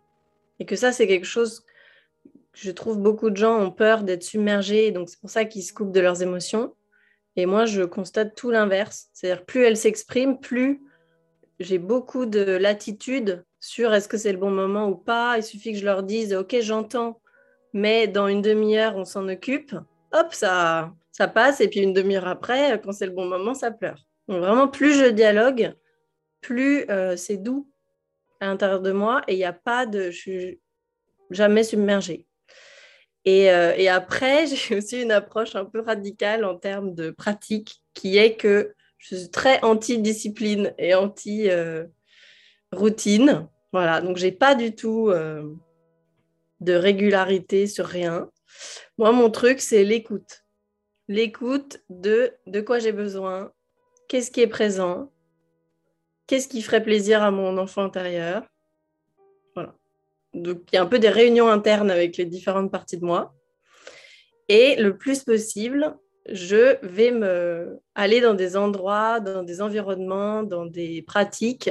[0.59, 4.23] Et que ça, c'est quelque chose que je trouve beaucoup de gens ont peur d'être
[4.23, 6.75] submergés, donc c'est pour ça qu'ils se coupent de leurs émotions.
[7.35, 9.07] Et moi, je constate tout l'inverse.
[9.13, 10.81] C'est-à-dire, plus elles s'expriment, plus
[11.59, 15.37] j'ai beaucoup de latitude sur est-ce que c'est le bon moment ou pas.
[15.37, 17.21] Il suffit que je leur dise, OK, j'entends,
[17.71, 19.75] mais dans une demi-heure, on s'en occupe.
[20.11, 23.71] Hop, ça, ça passe, et puis une demi-heure après, quand c'est le bon moment, ça
[23.71, 24.03] pleure.
[24.27, 25.73] Donc vraiment, plus je dialogue,
[26.41, 27.69] plus euh, c'est doux
[28.39, 30.09] à l'intérieur de moi, et il n'y a pas de...
[30.09, 30.59] Je suis
[31.29, 32.25] jamais submergée.
[33.25, 38.17] Et, euh, après, j'ai aussi une approche un peu radicale en termes de pratique, qui
[38.17, 43.29] est que je suis très anti-discipline et anti-routine.
[43.29, 45.11] Euh, voilà, donc j'ai pas du tout
[46.59, 48.31] de régularité sur rien.
[48.97, 50.42] Moi, mon truc, c'est l'écoute
[51.07, 53.51] l'écoute de de quoi j'ai besoin,
[54.07, 55.11] qu'est-ce qui est présent,
[56.27, 58.43] qu'est-ce qui ferait plaisir à mon enfant intérieur?
[59.55, 59.75] Voilà.
[60.33, 63.33] Donc, il y a un peu des réunions internes avec les différentes parties de moi.
[64.49, 65.95] Et le plus possible,
[66.29, 71.69] je vais me aller dans des endroits, dans des environnements, dans des pratiques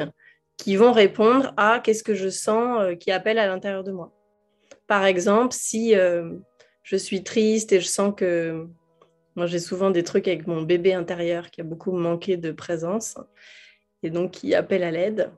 [0.56, 4.12] qui vont répondre à qu'est-ce que je sens euh, qui appelle à l'intérieur de moi?
[4.86, 6.30] Par exemple, si euh,
[6.82, 8.66] je suis triste et je sens que
[9.36, 13.16] moi, j'ai souvent des trucs avec mon bébé intérieur qui a beaucoup manqué de présence
[14.02, 15.30] et donc qui appelle à l'aide.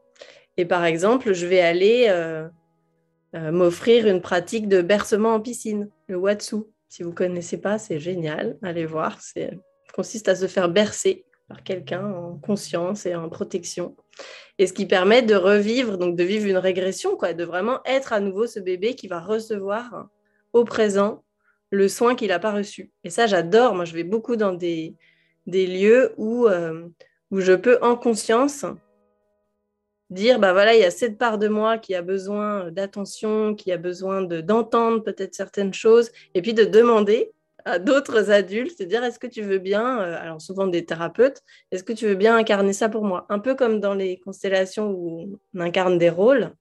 [0.56, 2.48] Et par exemple, je vais aller euh,
[3.34, 6.56] euh, m'offrir une pratique de bercement en piscine, le Watsu.
[6.88, 8.56] Si vous ne connaissez pas, c'est génial.
[8.62, 9.20] Allez voir.
[9.20, 9.40] Ça
[9.94, 13.96] consiste à se faire bercer par quelqu'un en conscience et en protection.
[14.58, 18.12] Et ce qui permet de revivre, donc de vivre une régression, quoi, de vraiment être
[18.12, 20.08] à nouveau ce bébé qui va recevoir
[20.52, 21.23] au présent
[21.74, 22.90] le soin qu'il n'a pas reçu.
[23.02, 23.74] Et ça, j'adore.
[23.74, 24.94] Moi, je vais beaucoup dans des,
[25.46, 26.86] des lieux où, euh,
[27.30, 28.64] où je peux, en conscience,
[30.10, 33.72] dire, bah voilà, il y a cette part de moi qui a besoin d'attention, qui
[33.72, 37.32] a besoin d'entendre peut-être certaines choses, et puis de demander
[37.64, 41.40] à d'autres adultes, de dire, est-ce que tu veux bien, euh, alors souvent des thérapeutes,
[41.70, 43.26] est-ce que tu veux bien incarner ça pour moi?
[43.30, 46.52] Un peu comme dans les constellations où on incarne des rôles.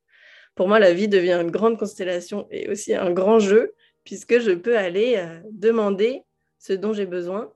[0.55, 4.51] Pour moi, la vie devient une grande constellation et aussi un grand jeu puisque je
[4.51, 6.23] peux aller euh, demander
[6.59, 7.51] ce dont j'ai besoin.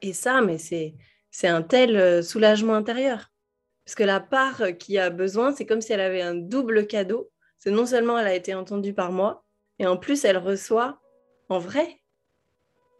[0.00, 0.94] Et ça, mais c'est
[1.30, 3.30] c'est un tel euh, soulagement intérieur.
[3.84, 7.30] Parce que la part qui a besoin, c'est comme si elle avait un double cadeau.
[7.58, 9.44] C'est non seulement elle a été entendue par moi,
[9.78, 11.00] et en plus elle reçoit
[11.48, 12.00] en vrai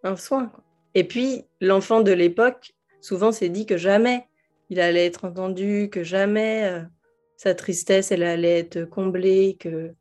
[0.02, 0.52] un soin.
[0.94, 4.26] Et puis l'enfant de l'époque, souvent s'est dit que jamais
[4.70, 6.82] il allait être entendu, que jamais euh,
[7.37, 9.94] sa tristesse elle allait être comblée, que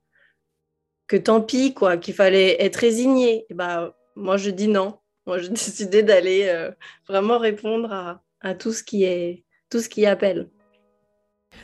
[1.12, 3.46] que tant pis quoi, qu'il fallait être résigné.
[3.50, 4.98] Et bah moi je dis non.
[5.28, 6.72] Moi j'ai décidé d'aller euh,
[7.06, 10.50] vraiment répondre à, à tout ce qui est tout ce qui appelle.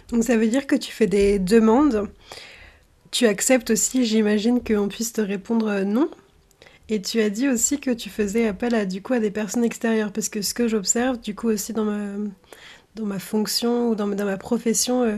[0.09, 2.09] Donc ça veut dire que tu fais des demandes.
[3.09, 6.11] Tu acceptes aussi, j'imagine, qu'on puisse te répondre euh, non.
[6.89, 9.63] Et tu as dit aussi que tu faisais appel à, du coup, à des personnes
[9.63, 10.11] extérieures.
[10.11, 12.17] Parce que ce que j'observe, du coup, aussi dans ma,
[12.97, 15.17] dans ma fonction ou dans, ma profession euh,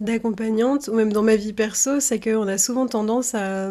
[0.00, 3.68] d'accompagnante, ou même dans ma vie perso, c'est qu'on a souvent tendance à,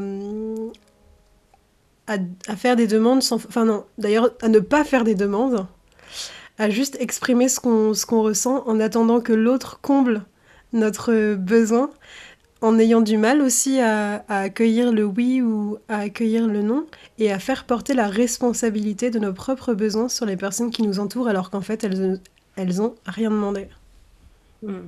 [2.08, 3.36] à, à, faire des demandes sans...
[3.36, 5.68] Enfin non, d'ailleurs, à ne pas faire des demandes,
[6.58, 10.24] à juste exprimer ce qu'on qu'on ressent en attendant que l'autre comble
[10.74, 11.90] notre besoin
[12.62, 16.86] en ayant du mal aussi à, accueillir le oui ou à accueillir le non
[17.18, 21.00] et à faire porter la responsabilité de nos propres besoins sur les personnes qui nous
[21.00, 22.20] entourent alors qu'en fait elles,
[22.56, 23.68] elles ont rien demandé.
[24.62, 24.88] Hmm.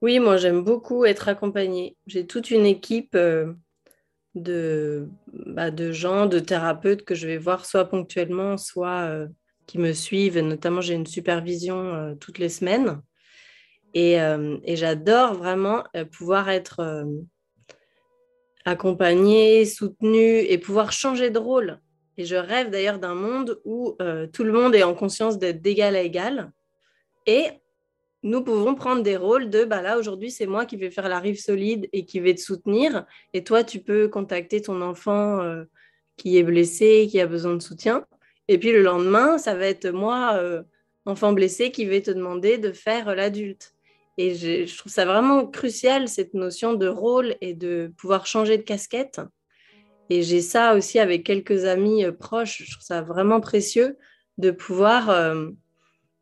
[0.00, 1.96] Oui, moi j'aime beaucoup être accompagnée.
[2.06, 3.52] J'ai toute une équipe euh,
[4.34, 9.26] de, bah, de gens, de thérapeutes que je vais voir soit ponctuellement, soit euh,
[9.66, 10.38] qui me suivent.
[10.38, 13.00] Notamment j'ai une supervision euh, toutes les semaines.
[13.94, 14.18] Et,
[14.76, 15.82] j'adore vraiment
[16.12, 17.04] pouvoir être
[18.64, 21.80] accompagnée, soutenue et pouvoir changer de rôle.
[22.18, 23.96] Et je rêve d'ailleurs d'un monde où
[24.32, 26.52] tout le monde est en conscience d'être d'égal à égal.
[27.26, 27.46] Et
[28.22, 31.20] nous pouvons prendre des rôles de, bah là, aujourd'hui, c'est moi qui vais faire la
[31.20, 33.06] rive solide et qui vais te soutenir.
[33.32, 35.40] Et toi, tu peux contacter ton enfant
[36.16, 38.04] qui est blessé, qui a besoin de soutien.
[38.48, 40.42] Et puis le lendemain, ça va être moi,
[41.06, 43.74] enfant blessé, qui vais te demander de faire l'adulte.
[44.18, 48.62] Et je, trouve ça vraiment crucial, cette notion de rôle et de pouvoir changer de
[48.62, 49.20] casquette.
[50.10, 52.62] Et j'ai ça aussi avec quelques amis euh, proches.
[52.64, 53.98] Je trouve ça vraiment précieux
[54.38, 55.50] de pouvoir euh,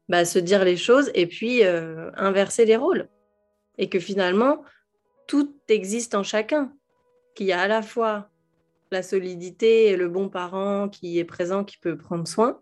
[0.08, 3.08] bah, se dire les choses et puis euh, inverser les rôles.
[3.78, 4.64] Et que finalement,
[5.26, 6.72] tout existe en chacun.
[7.34, 8.30] Qu'il y a à la fois
[8.90, 12.60] la solidité et le bon parent qui est présent, qui peut prendre soin,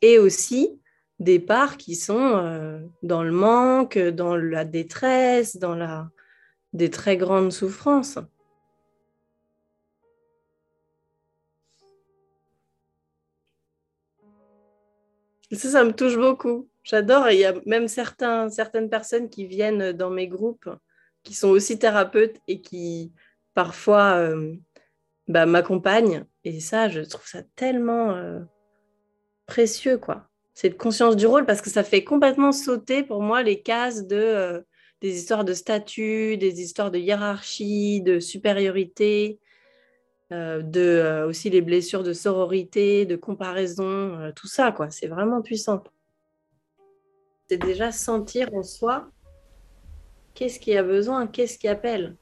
[0.00, 0.80] et aussi
[1.18, 6.08] des parts qui sont dans le manque, dans la détresse, dans la,
[6.72, 8.18] des très grandes souffrances.
[15.52, 16.68] Ça, ça me touche beaucoup.
[16.82, 17.30] J'adore.
[17.30, 20.68] Il y a même certains, certaines personnes qui viennent dans mes groupes,
[21.22, 23.12] qui sont aussi thérapeutes et qui
[23.54, 24.54] parfois euh,
[25.26, 26.24] bah, m'accompagnent.
[26.44, 28.40] Et ça, je trouve ça tellement euh,
[29.46, 33.62] précieux, quoi cette conscience du rôle parce que ça fait complètement sauter pour moi les
[33.62, 34.60] cases de euh,
[35.00, 39.38] des histoires de statut, des histoires de hiérarchie, de supériorité,
[40.32, 44.90] euh, de euh, aussi les blessures de sororité, de comparaison, tout ça quoi.
[44.90, 45.82] C'est vraiment puissant.
[47.48, 49.10] C'est déjà sentir en soi
[50.34, 52.16] qu'est-ce qui a besoin, qu'est-ce qui appelle,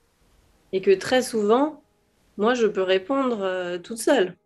[0.72, 1.82] et que très souvent,
[2.36, 4.36] moi je peux répondre toute seule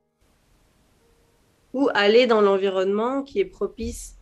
[1.72, 4.16] ou aller dans l'environnement qui est propice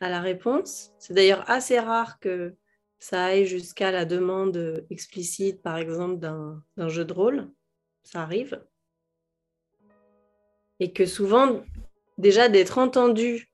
[0.00, 0.92] à la réponse.
[0.98, 2.54] C'est d'ailleurs assez rare que
[2.98, 7.50] ça aille jusqu'à la demande explicite, par exemple, d'un jeu de rôle.
[8.04, 8.62] Ça arrive.
[10.82, 11.60] Et que souvent,
[12.18, 13.52] déjà d'être entendu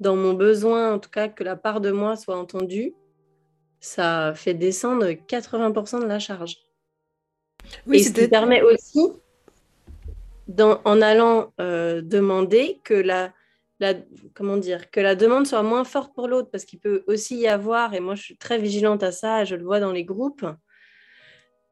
[0.00, 2.92] dans mon besoin, en tout cas que la part de moi soit entendue,
[3.78, 6.56] ça fait descendre 80% de la charge.
[7.86, 9.12] Oui, Et ce qui permet aussi
[10.60, 13.32] en allant euh, demander que la,
[14.34, 17.46] comment dire, que la demande soit moins forte pour l'autre, parce qu'il peut aussi y
[17.46, 20.44] avoir, et moi je suis très vigilante à ça, je le vois dans les groupes,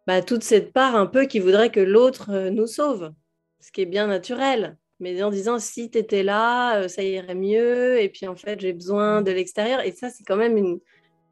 [0.07, 3.13] bah, toute cette part un peu qui voudrait que l'autre euh, nous sauve,
[3.59, 4.77] ce qui est bien naturel.
[5.05, 8.59] Mais en disant si tu étais là, euh, ça irait mieux, et puis en fait
[8.59, 10.57] j'ai besoin de l'extérieur, et ça c'est quand même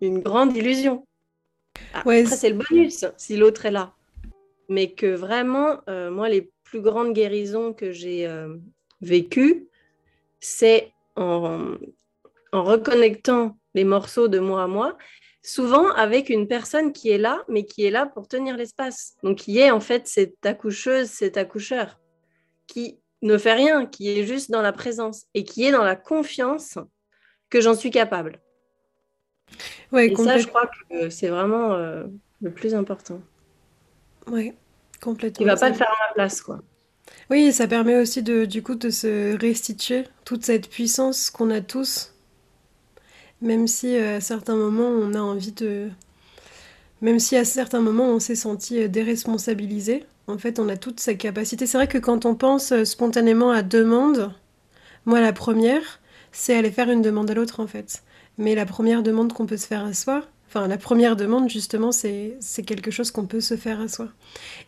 [0.00, 1.06] une, grande illusion.
[1.94, 3.94] Après, c'est le bonus si l'autre est là.
[4.68, 8.56] Mais que vraiment, moi, les plus grande guérison que j'ai euh,
[9.02, 9.68] vécue,
[10.40, 11.76] c'est en,
[12.50, 14.96] reconnectant les morceaux de moi à moi,
[15.42, 19.16] souvent avec une personne qui est là, mais qui est là pour tenir l'espace.
[19.22, 22.00] Donc, qui est en fait cette accoucheuse, cet accoucheur,
[22.66, 25.96] qui ne fait rien, qui est juste dans la présence et qui est dans la
[25.96, 26.78] confiance
[27.50, 28.40] que j'en suis capable.
[29.92, 32.04] Ouais, et ça, je crois que c'est vraiment euh,
[32.40, 33.20] le plus important.
[34.26, 34.54] Oui,
[35.02, 35.44] Complètement.
[35.44, 36.62] Il va pas le faire à ma place, quoi.
[37.28, 41.60] Oui, ça permet aussi de, du coup, de se restituer toute cette puissance qu'on a
[41.60, 42.14] tous
[43.40, 45.90] Même si à certains moments on a envie de...
[47.00, 51.14] Même si à certains moments on s'est senti déresponsabilisé, en fait on a toute sa
[51.14, 51.66] capacité.
[51.66, 54.32] C'est vrai que quand on pense spontanément à demande,
[55.06, 56.00] moi la première,
[56.32, 58.02] c'est aller faire une demande à l'autre en fait.
[58.38, 61.92] Mais la première demande qu'on peut se faire à soi, enfin la première demande justement,
[61.92, 64.08] c'est quelque chose qu'on peut se faire à soi.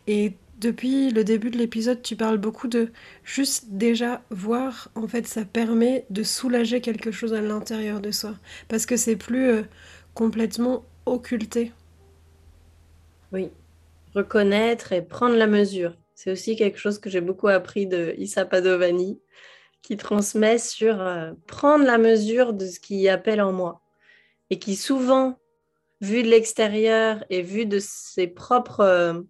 [0.07, 2.91] Et depuis le début de l'épisode, tu parles beaucoup de
[3.23, 8.35] juste déjà voir, en fait, ça permet de soulager quelque chose à l'intérieur de soi.
[8.67, 9.63] Parce que c'est plus euh,
[10.13, 11.71] complètement occulté.
[13.33, 13.49] Oui,
[14.15, 15.95] reconnaître et prendre la mesure.
[16.15, 19.19] C'est aussi quelque chose que j'ai beaucoup appris de Issa Padovani
[19.81, 23.81] qui transmet sur euh, prendre la mesure de ce qui appelle en moi.
[24.49, 25.37] Et qui souvent,
[26.01, 29.21] vu de l'extérieur et vu de ses propres euh,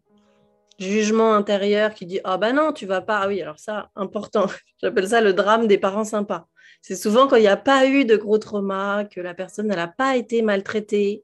[0.80, 4.46] jugements intérieurs, qui dit ah ben non tu vas pas ah oui alors ça important.
[4.82, 6.48] J'appelle ça le drame des parents sympas.
[6.82, 9.88] C'est souvent quand il n'y a pas eu de gros trauma que la personne n'a
[9.88, 11.24] pas été maltraitée.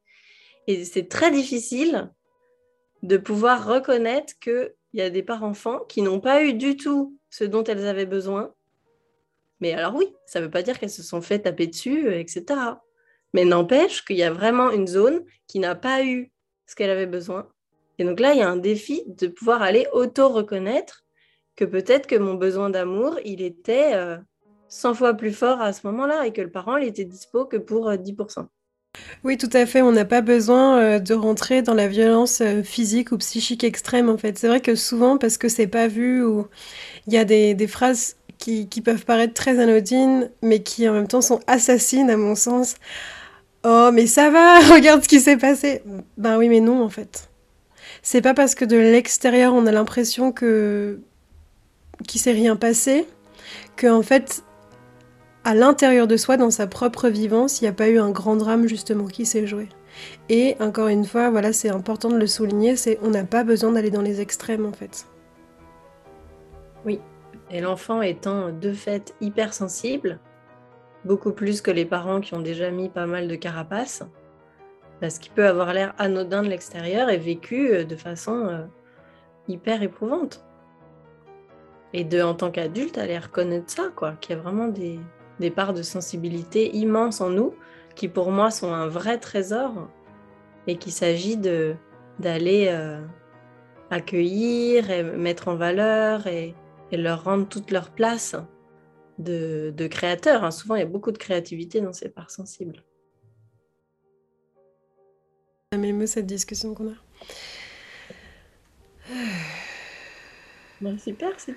[0.67, 2.11] Et c'est très difficile
[3.03, 7.17] de pouvoir reconnaître qu'il y a des parents enfants qui n'ont pas eu du tout
[7.29, 8.53] ce dont elles avaient besoin
[9.61, 12.19] mais alors oui, ça ne veut pas dire qu'elles se sont fait taper dessus, euh,
[12.19, 12.43] etc.
[13.33, 16.31] Mais n'empêche qu'il y a vraiment une zone qui n'a pas eu
[16.65, 17.47] ce qu'elle avait besoin.
[17.99, 21.05] Et donc là, il y a un défi de pouvoir aller auto-reconnaître
[21.55, 23.93] que peut-être que mon besoin d'amour, il était
[24.69, 27.45] 100 euh, fois plus fort à ce moment-là et que le parent, il était dispo
[27.45, 28.47] que pour 10%.
[28.97, 29.81] Euh, oui, tout à fait.
[29.81, 34.37] On n'a pas besoin de rentrer dans la violence physique ou psychique extrême, en fait.
[34.37, 36.47] C'est vrai que souvent, parce que c'est pas vu, ou
[37.07, 41.07] il y a des, des phrases qui, peuvent paraître très anodines, mais qui en même
[41.07, 42.75] temps sont assassines à mon sens.
[43.63, 45.83] Oh, mais ça va, regarde ce qui s'est passé.
[46.17, 47.29] Ben oui, mais non, en fait.
[48.01, 50.99] C'est pas parce que de l'extérieur on a l'impression que
[52.07, 53.05] qu'il s'est rien passé,
[53.75, 54.43] que en fait,
[55.43, 58.35] à l'intérieur de soi, dans sa propre vivance, il n'y a pas eu un grand
[58.35, 59.69] drame justement qui s'est joué.
[60.29, 63.71] Et encore une fois, voilà, c'est important de le souligner, c'est on n'a pas besoin
[63.71, 65.07] d'aller dans les extrêmes en fait.
[66.85, 66.99] Oui,
[67.49, 70.19] et l'enfant étant de fait hypersensible,
[71.05, 74.03] beaucoup plus que les parents qui ont déjà mis pas mal de carapace,
[74.99, 78.65] parce qu'il peut avoir l'air anodin de l'extérieur et vécu euh, de façon euh,
[79.47, 80.45] hyper éprouvante.
[81.93, 84.99] Et de, en tant qu'adulte, aller reconnaître ça, quoi, qu'il y a vraiment des,
[85.49, 87.55] parts de sensibilité immenses en nous,
[87.95, 89.89] qui pour moi sont un vrai trésor,
[90.67, 93.01] et qu'il s'agit d'aller euh,
[93.89, 96.53] accueillir et mettre en valeur et,
[96.91, 98.35] et leur rendre toute leur place
[99.17, 100.43] de, de créateurs.
[100.43, 100.51] Hein.
[100.51, 102.83] Souvent, il y a beaucoup de créativité dans ces parts sensibles.
[105.73, 106.95] J'aime cette discussion qu'on a.
[110.81, 111.55] Bah, super, c'est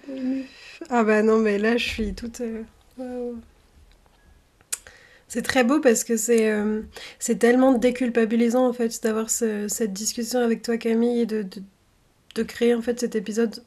[0.89, 2.43] Ah bah non, mais là, je suis toute...
[2.99, 3.33] Euh,
[5.29, 6.83] c'est très beau parce que c'est euh,
[7.39, 11.63] tellement déculpabilisant en fait d'avoir cette discussion avec toi Camille et de, de,
[12.35, 13.63] de, créer en fait cet épisode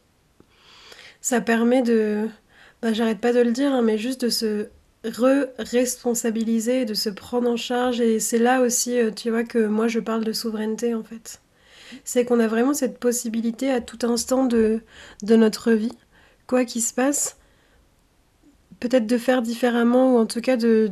[1.21, 2.27] ça permet de,
[2.81, 4.69] bah, j'arrête pas de le dire, hein, mais juste de se
[5.03, 8.01] re-responsabiliser, de se prendre en charge.
[8.01, 11.41] Et c'est là aussi, euh, tu vois, que moi je parle de souveraineté en fait.
[12.03, 14.81] C'est qu'on a vraiment cette possibilité à tout instant de,
[15.23, 15.97] de notre vie,
[16.45, 17.37] quoi qu'il se passe,
[18.79, 20.89] peut-être de faire différemment ou en tout cas de,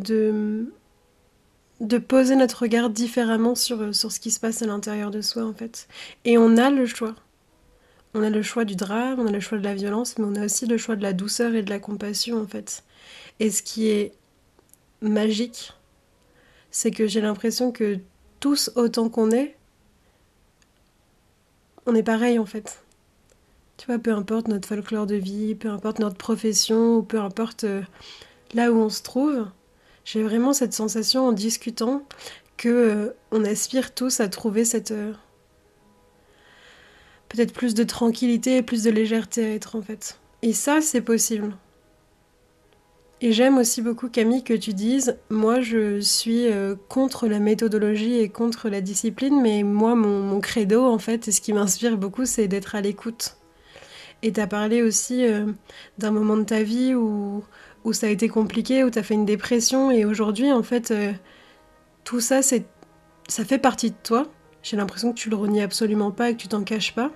[1.80, 5.44] de, poser notre regard différemment sur, sur ce qui se passe à l'intérieur de soi
[5.46, 5.88] en fait.
[6.24, 7.16] Et on a le choix.
[8.14, 10.36] On a le choix du drame, on a le choix de la violence, mais on
[10.36, 12.84] a aussi le choix de la douceur et de la compassion en fait.
[13.42, 14.14] Et ce qui est
[15.02, 15.74] magique,
[16.72, 18.00] c'est que j'ai l'impression que
[18.40, 19.58] tous autant qu'on est,
[21.86, 22.85] on est pareil en fait.
[23.78, 27.66] Tu vois, peu importe notre folklore de vie, peu importe notre profession, ou peu importe
[27.66, 27.82] euh,
[28.54, 29.48] là où on se trouve,
[30.06, 32.04] j'ai vraiment cette sensation en discutant
[32.58, 35.14] que euh, on aspire tous à trouver cette euh,
[37.28, 40.20] peut-être plus de tranquillité, plus de légèreté à être en fait.
[40.42, 41.54] Et ça, c'est possible.
[43.20, 46.48] Et j'aime aussi beaucoup Camille que tu dises, moi je suis
[46.90, 51.40] contre la méthodologie et contre la discipline, mais moi mon, credo en fait, et ce
[51.40, 53.38] qui m'inspire beaucoup, c'est d'être à l'écoute.
[54.26, 55.46] Et tu as parlé aussi euh,
[55.98, 57.44] d'un moment de ta vie où,
[57.84, 60.92] où ça a été compliqué, où tu as fait une dépression, et aujourd'hui en fait,
[60.92, 61.14] euh,
[62.04, 62.66] tout ça, c'est,
[63.28, 64.28] ça fait partie de toi.
[64.64, 67.12] J'ai l'impression que tu le renies absolument pas et que tu t'en caches pas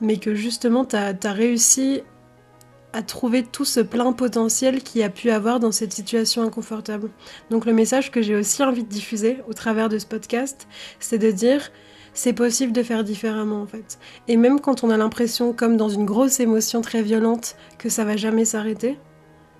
[0.00, 2.02] mais que justement tu as, réussi
[2.92, 7.10] à trouver tout ce plein potentiel qu'il y a pu avoir dans cette situation inconfortable.
[7.50, 10.66] Donc le message que j'ai aussi envie de diffuser au travers de ce podcast,
[10.98, 11.70] c'est de dire
[12.18, 14.00] c'est possible de faire différemment en fait.
[14.26, 18.04] Et même quand on a l'impression, comme dans une grosse émotion très violente, que ça
[18.04, 18.98] va jamais s'arrêter,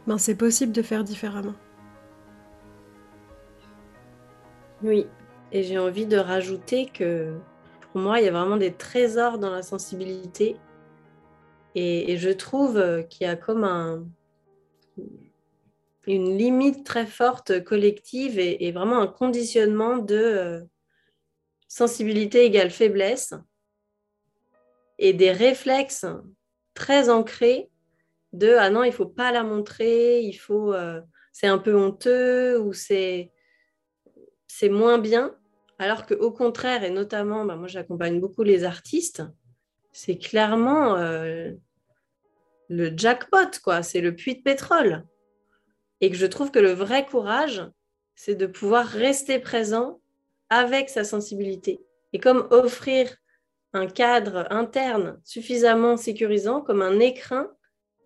[0.08, 1.54] ben c'est possible de faire différemment.
[4.82, 5.06] Oui,
[5.52, 7.32] et j'ai envie de rajouter que
[7.92, 10.56] pour moi, il y a vraiment des trésors dans la sensibilité.
[11.76, 14.04] Et, je trouve qu'il y a comme un,
[16.08, 20.60] une limite très forte collective et, vraiment un conditionnement de euh,
[21.68, 23.34] sensibilité égale faiblesse
[24.98, 26.06] et des réflexes
[26.74, 27.70] très ancrés
[28.32, 31.00] de ah non, il faut pas la montrer, il faut euh,
[31.32, 33.32] c'est un peu honteux ou c'est
[34.46, 35.34] c'est moins bien.
[35.78, 39.22] Alors qu'au contraire, et notamment, bah, moi j'accompagne beaucoup les artistes,
[39.92, 41.52] c'est clairement euh,
[42.68, 43.82] le jackpot, quoi.
[43.82, 45.04] C'est le puits de pétrole.
[46.00, 47.62] Et que je trouve que le vrai courage,
[48.14, 50.00] c'est de pouvoir rester présent
[50.50, 51.80] avec sa sensibilité.
[52.12, 53.14] Et comme offrir
[53.72, 57.50] un cadre interne suffisamment sécurisant, comme un écrin,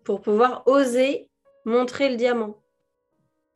[0.03, 1.29] pour pouvoir oser
[1.65, 2.61] montrer le diamant.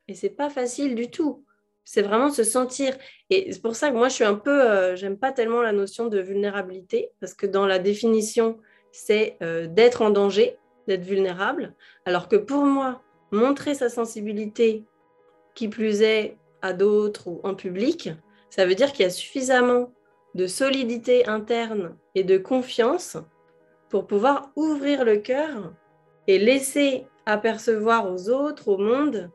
[0.08, 1.44] Et c'est pas facile du tout.
[1.84, 2.96] C'est vraiment se sentir.
[3.30, 4.62] Et c'est pour ça que moi, je suis un peu.
[4.62, 8.58] Euh, j'aime pas tellement la notion de vulnérabilité, parce que dans la définition,
[8.92, 11.74] c'est euh, d'être en danger, d'être vulnérable.
[12.04, 14.84] Alors que pour moi, montrer sa sensibilité,
[15.54, 18.10] qui plus est à d'autres ou en public,
[18.50, 19.92] ça veut dire qu'il y a suffisamment
[20.34, 23.16] de solidité interne et de confiance
[23.88, 25.72] pour pouvoir ouvrir le cœur
[26.26, 29.30] et laisser apercevoir aux autres, au monde,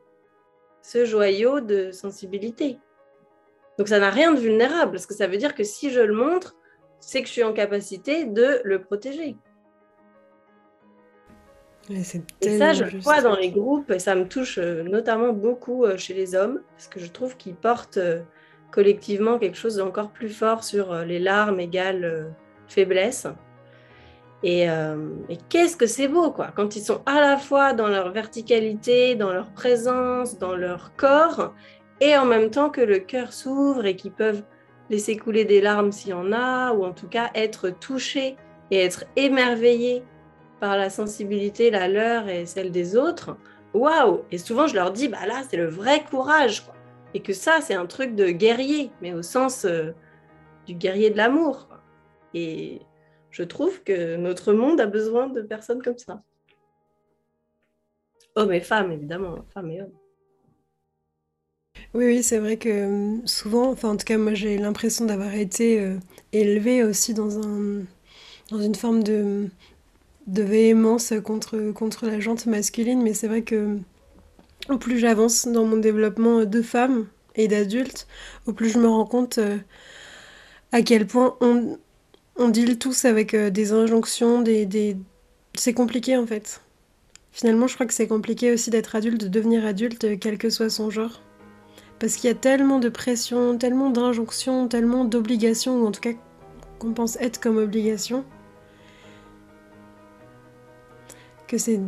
[0.82, 2.78] ce joyau de sensibilité.
[3.78, 6.14] Donc ça n'a rien de vulnérable, parce que ça veut dire que si je le
[6.14, 6.54] montre,
[7.00, 9.36] c'est que je suis en capacité de le protéger.
[11.90, 15.84] Et, ça, je le vois dans les groupes, et ça me touche euh, notamment beaucoup
[15.84, 18.22] euh, chez les hommes, parce que je trouve qu'ils portent euh,
[18.74, 22.34] collectivement quelque chose d'encore plus fort sur les larmes égales
[22.66, 23.28] faiblesse.
[24.42, 28.10] Et, et qu'est-ce que c'est beau, quoi, quand ils sont à la fois dans leur
[28.10, 31.54] verticalité, dans leur présence, dans leur corps,
[32.00, 34.42] et en même temps que le cœur s'ouvre et qu'ils peuvent
[34.90, 38.36] laisser couler des larmes s'il y en a, ou en tout cas être touchés
[38.70, 40.02] et être émerveillés
[40.60, 43.36] par la sensibilité, la leur et celle des autres,
[43.72, 46.74] waouh Et souvent, je leur dis, bah là, c'est le vrai courage, quoi.
[47.14, 49.92] Et que ça, c'est un truc de guerrier, mais au sens euh,
[50.66, 51.68] du guerrier de l'amour.
[52.34, 52.80] Et
[53.30, 56.22] je trouve que notre monde a besoin de personnes comme ça.
[58.34, 59.92] Hommes et femmes, évidemment, femmes et hommes.
[61.94, 65.32] Oui, oui, c'est vrai que euh, souvent, enfin en tout cas moi j'ai l'impression d'avoir
[65.34, 65.96] été euh,
[66.32, 67.84] élevée aussi dans, un,
[68.50, 69.48] dans une forme de,
[70.26, 73.78] de véhémence contre, contre la jante masculine, mais c'est vrai que
[74.78, 77.06] plus j'avance dans mon développement de femme
[77.36, 78.06] et d'adulte,
[78.46, 79.58] au plus je me rends compte euh,
[80.72, 81.78] à quel point on,
[82.36, 84.96] on deal tous avec euh, des injonctions, des, des...
[85.54, 86.60] c'est compliqué en fait.
[87.32, 90.70] Finalement, je crois que c'est compliqué aussi d'être adulte, de devenir adulte, quel que soit
[90.70, 91.20] son genre.
[91.98, 96.12] Parce qu'il y a tellement de pression, tellement d'injonctions, tellement d'obligations, ou en tout cas
[96.78, 98.24] qu'on pense être comme obligation,
[101.48, 101.80] que c'est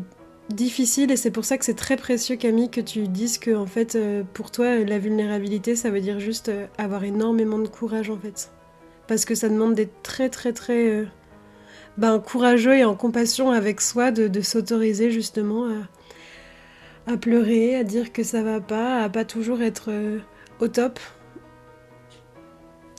[0.51, 3.66] difficile et c'est pour ça que c'est très précieux Camille que tu dises que en
[3.66, 8.11] fait euh, pour toi la vulnérabilité ça veut dire juste euh, avoir énormément de courage
[8.11, 8.51] en fait.
[9.09, 11.05] Parce que ça demande d'être très très très euh,
[11.97, 15.68] ben, courageux et en compassion avec soi de, s'autoriser justement
[17.07, 19.92] à, pleurer à dire que ça va pas à pas toujours être
[20.61, 21.01] au top.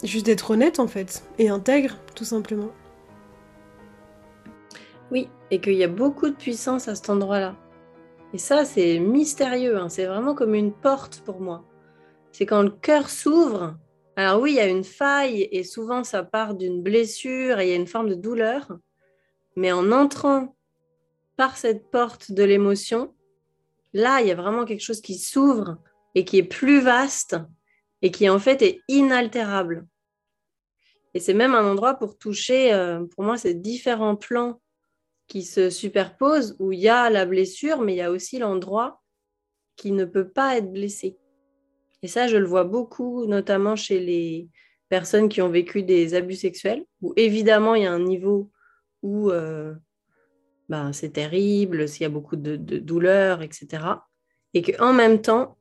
[0.03, 2.71] Juste d'être honnête en fait et intègre tout simplement
[5.51, 7.55] et qu'il y a beaucoup de puissance à cet endroit-là.
[8.33, 9.89] Et ça, c'est mystérieux, hein.
[9.89, 11.63] c'est vraiment comme une porte pour moi.
[12.31, 13.77] C'est quand le cœur s'ouvre.
[14.15, 17.69] Alors oui, il y a une faille et souvent ça part d'une blessure et il
[17.69, 18.77] y a une forme de douleur.
[19.55, 20.55] Mais en entrant
[21.37, 23.13] par cette porte de l'émotion,
[23.93, 25.77] là, il y a vraiment quelque chose qui s'ouvre
[26.15, 27.37] et qui est plus vaste
[28.01, 29.87] et qui en fait est inaltérable.
[31.13, 34.61] Et c'est même un endroit pour toucher, euh, pour moi, ces différents plans
[35.27, 39.01] qui se superposent où il y a la blessure, mais il y a aussi l'endroit
[39.75, 41.17] qui ne peut pas être blessé.
[42.01, 44.49] Et ça, je le vois beaucoup, notamment chez les
[44.89, 48.51] personnes qui ont vécu des abus sexuels, où évidemment, il y a un niveau
[49.03, 49.73] où euh,
[50.69, 53.83] ben, c'est terrible, s'il y a beaucoup de, de douleur, etc.
[54.53, 55.57] Et qu'en même temps,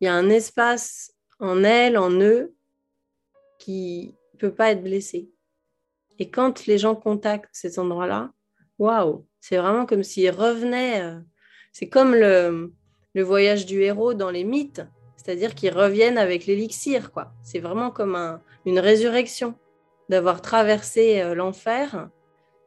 [0.00, 2.54] il y a un espace en elle, en eux,
[3.58, 5.31] qui ne peut pas être blessé.
[6.18, 8.30] Et quand les gens contactent cet endroit-là,
[8.78, 11.02] waouh, c'est vraiment comme s'ils revenaient.
[11.02, 11.20] Euh,
[11.72, 12.72] c'est comme le,
[13.14, 14.82] voyage du héros dans les mythes,
[15.16, 17.32] c'est-à-dire qu'ils reviennent avec l'élixir, quoi.
[17.42, 19.54] C'est vraiment comme une résurrection
[20.08, 22.08] d'avoir traversé euh, l'enfer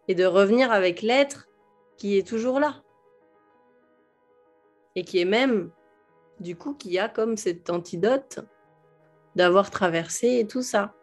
[0.08, 1.48] et de revenir avec l'être
[1.98, 2.82] qui est toujours là.
[4.96, 5.72] Et qui est même,
[6.40, 8.40] du coup, qui a comme cet antidote
[9.36, 10.94] d'avoir traversé tout ça.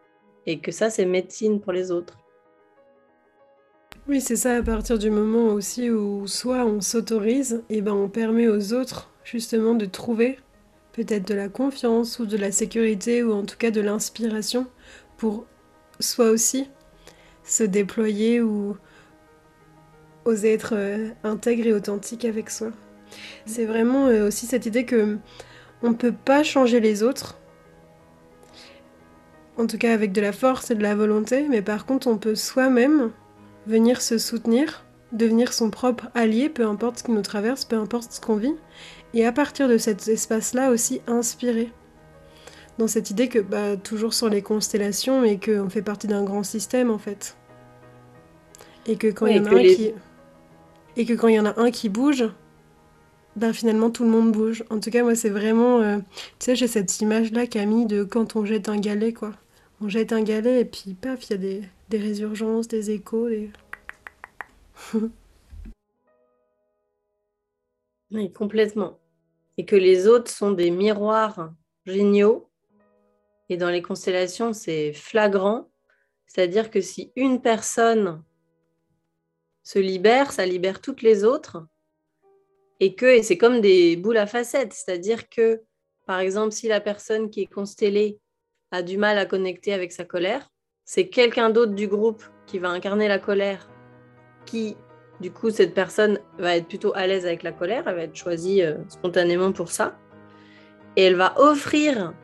[0.47, 2.22] Et que ça, c'est médecine pour les autres.
[4.09, 8.09] Oui, c'est ça, à partir du moment aussi où soit on s'autorise, et ben on
[8.09, 10.41] permet aux autres justement de trouver
[10.93, 14.67] peut-être de la confiance ou de la sécurité ou en tout cas de l'inspiration
[15.17, 15.47] pour
[16.01, 16.69] soi aussi
[17.45, 18.77] se déployer ou
[20.25, 22.73] oser être euh, intègre et authentique avec soi.
[23.47, 25.19] C'est vraiment euh, aussi cette idée que
[25.83, 27.39] on ne peut pas changer les autres,
[29.59, 32.19] en tout cas avec de la force et de la volonté, mais par contre on
[32.19, 33.13] peut soi-même
[33.67, 38.13] venir se soutenir, devenir son propre allié, peu importe ce qui nous traverse, peu importe
[38.13, 38.55] ce qu'on vit,
[39.15, 41.71] et à partir de cet espace-là aussi inspirer.
[42.79, 46.43] Dans cette idée que, bah, toujours sur les constellations, et qu'on fait partie d'un grand
[46.43, 47.37] système en fait.
[48.87, 49.93] Et que quand il y en a un qui.
[50.97, 52.25] Et que quand il y en a un qui bouge,
[53.37, 54.65] ben finalement tout le monde bouge.
[54.71, 55.81] En tout cas, moi, c'est vraiment.
[55.81, 55.99] Euh,
[56.39, 59.33] tu sais, j'ai cette image-là, Camille, de quand on jette un galet, quoi.
[59.89, 61.39] Jette un galet et puis, paf, il y a
[61.89, 63.29] des, résurgences, des échos.
[63.29, 63.51] Des...
[68.35, 69.01] complètement.
[69.59, 71.53] Et que les autres sont des miroirs
[71.85, 72.49] géniaux.
[73.49, 75.69] Et dans les constellations, c'est flagrant.
[76.27, 78.23] C'est-à-dire que si une personne
[79.63, 81.67] se libère, ça libère toutes les autres.
[82.81, 84.73] Et que et c'est comme des boules à facettes.
[84.73, 85.63] C'est-à-dire que,
[86.07, 88.19] par exemple, si la personne qui est constellée
[88.73, 90.51] a du mal à connecter avec sa colère,
[90.85, 93.69] c'est quelqu'un d'autre du groupe qui va incarner la colère,
[94.47, 94.77] qui,
[95.21, 98.17] du coup, cette personne va être plutôt à l'aise avec la colère, elle va être
[98.17, 99.99] choisie euh, spontanément pour ça,
[100.97, 102.15] et elle va offrir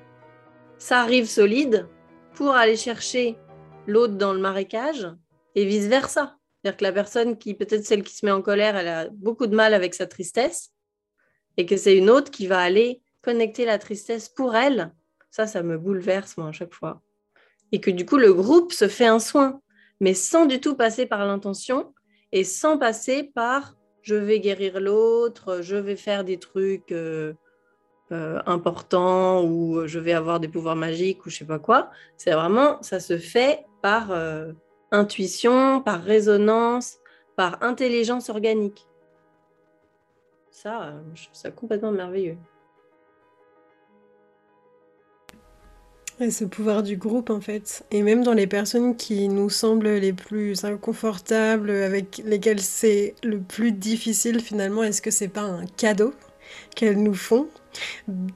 [0.78, 1.86] sa rive solide
[2.34, 3.38] pour aller chercher
[3.86, 5.08] l'autre dans le marécage,
[5.54, 6.36] et vice-versa.
[6.62, 9.46] C'est-à-dire que la personne qui, peut-être celle qui se met en colère, elle a beaucoup
[9.46, 10.72] de mal avec sa tristesse,
[11.56, 14.92] et que c'est une autre qui va aller connecter la tristesse pour elle.
[15.30, 17.00] Ça, ça me bouleverse, moi, à chaque fois
[17.72, 19.60] et que du coup le groupe se fait un soin,
[20.00, 21.92] mais sans du tout passer par l'intention
[22.32, 27.34] et sans passer par je vais guérir l'autre, je vais faire des trucs euh,
[28.12, 31.90] euh, importants ou je vais avoir des pouvoirs magiques ou je sais pas quoi.
[32.16, 34.52] C'est vraiment, ça se fait par euh,
[34.92, 36.98] intuition, par résonance,
[37.36, 38.86] par intelligence organique.
[40.50, 42.38] Ça, je trouve ça complètement merveilleux.
[46.20, 47.84] Et ce pouvoir du groupe, en fait.
[47.92, 53.38] Et même dans les personnes qui nous semblent les plus inconfortables, avec lesquelles c'est le
[53.38, 56.12] plus difficile finalement, est-ce que c'est pas un cadeau
[56.74, 57.46] qu'elles nous font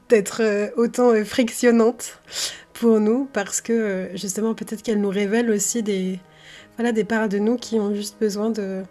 [0.09, 2.21] d'être euh, autant euh, frictionnantes
[2.73, 3.29] pour nous?
[3.33, 6.21] Parce que euh, justement peut-être qu'elles nous révèlent aussi des
[6.77, 8.83] voilà des parts de nous qui ont juste besoin de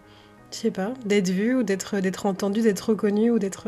[0.52, 3.68] je sais pas d'être vues ou d'être d'être entendues d'être reconnues ou d'être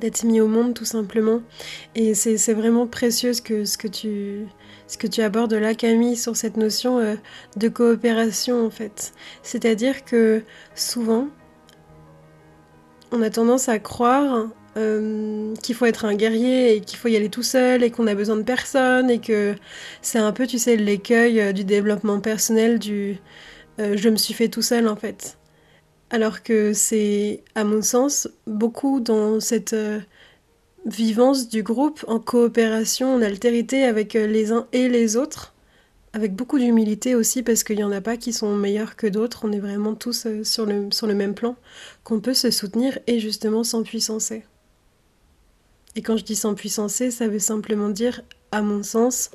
[0.00, 1.40] d'être mis au monde tout simplement.
[1.94, 4.46] Et c'est vraiment précieux ce que, ce, que tu,
[4.86, 7.14] ce que tu abordes là, Camille, sur cette notion euh,
[7.56, 9.12] de coopération en fait.
[9.42, 10.42] C'est-à-dire que
[10.74, 11.28] souvent,
[13.12, 17.16] on a tendance à croire euh, qu'il faut être un guerrier et qu'il faut y
[17.16, 19.54] aller tout seul et qu'on a besoin de personne et que
[20.02, 23.18] c'est un peu, tu sais, l'écueil euh, du développement personnel du
[23.78, 25.36] je me suis fait tout seul en fait.
[26.10, 29.98] Alors que c'est, à mon sens, beaucoup dans cette euh,
[30.84, 35.52] vivance du groupe en coopération, en altérité avec euh, les uns et les autres,
[36.12, 39.40] avec beaucoup d'humilité aussi, parce qu'il n'y en a pas qui sont meilleurs que d'autres,
[39.44, 41.56] on est vraiment tous euh, sur, le, sur le même plan,
[42.04, 44.44] qu'on peut se soutenir et justement s'empuissancer.
[45.96, 49.32] Et quand je dis s'empuissancer, ça veut simplement dire, à mon sens,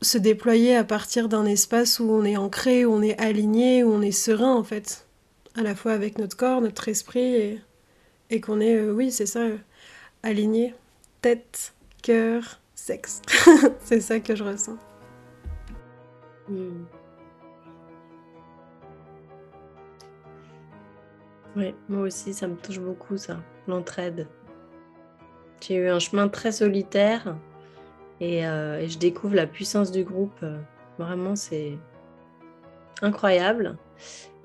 [0.00, 3.92] se déployer à partir d'un espace où on est ancré, où on est aligné, où
[3.92, 5.03] on est serein en fait
[5.56, 7.60] à la fois avec notre corps, notre esprit,
[8.30, 9.56] et, qu'on est, euh, oui, c'est ça, euh,
[10.22, 10.74] aligné,
[11.20, 13.22] tête, cœur, sexe.
[13.84, 14.76] c'est ça que je ressens.
[16.48, 16.84] Hmm.
[21.56, 23.38] Oui, moi aussi, ça me touche beaucoup, ça,
[23.68, 24.26] l'entraide.
[25.60, 27.36] J'ai eu un chemin très solitaire
[28.20, 30.44] et, euh, et, je découvre la puissance du groupe.
[30.98, 31.78] Vraiment, c'est
[33.02, 33.76] incroyable.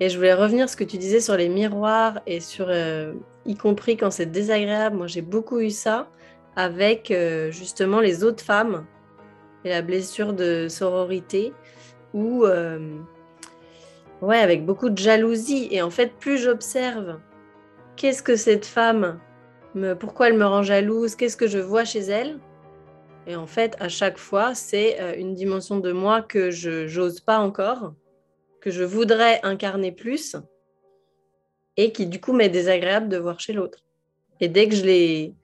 [0.00, 3.12] Et je voulais revenir sur ce que tu disais sur les miroirs et sur, euh,
[3.44, 4.96] y compris quand c'est désagréable.
[4.96, 6.08] Moi, j'ai beaucoup eu ça
[6.56, 8.86] avec euh, justement les autres femmes
[9.64, 11.52] et la blessure de sororité
[12.14, 12.98] ou euh,
[14.22, 15.68] ouais, avec beaucoup de jalousie.
[15.70, 17.20] Et en fait, plus j'observe
[17.96, 19.20] qu'est-ce que cette femme,
[19.74, 22.38] me, pourquoi elle me rend jalouse, qu'est-ce que je vois chez elle.
[23.26, 27.38] Et en fait, à chaque fois, c'est une dimension de moi que je n'ose pas
[27.38, 27.92] encore
[28.60, 30.36] que je voudrais incarner plus
[31.76, 33.84] et qui du coup m'est désagréable de voir chez l'autre.
[34.40, 35.34] Et dès que je l'ai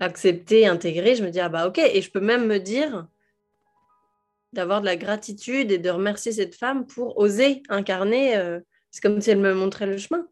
[0.00, 3.06] accepté, intégré, je me dis ah bah ok, et je peux même me dire
[4.54, 8.36] d'avoir de la gratitude et de remercier cette femme pour oser incarner.
[8.36, 10.26] Euh, c'est comme si elle me montrait le chemin.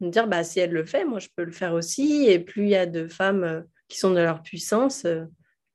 [0.00, 2.26] Me dire, bah, si elle le fait, moi, je peux le faire aussi.
[2.28, 5.24] Et plus il y a de femmes euh, qui sont de leur puissance, euh,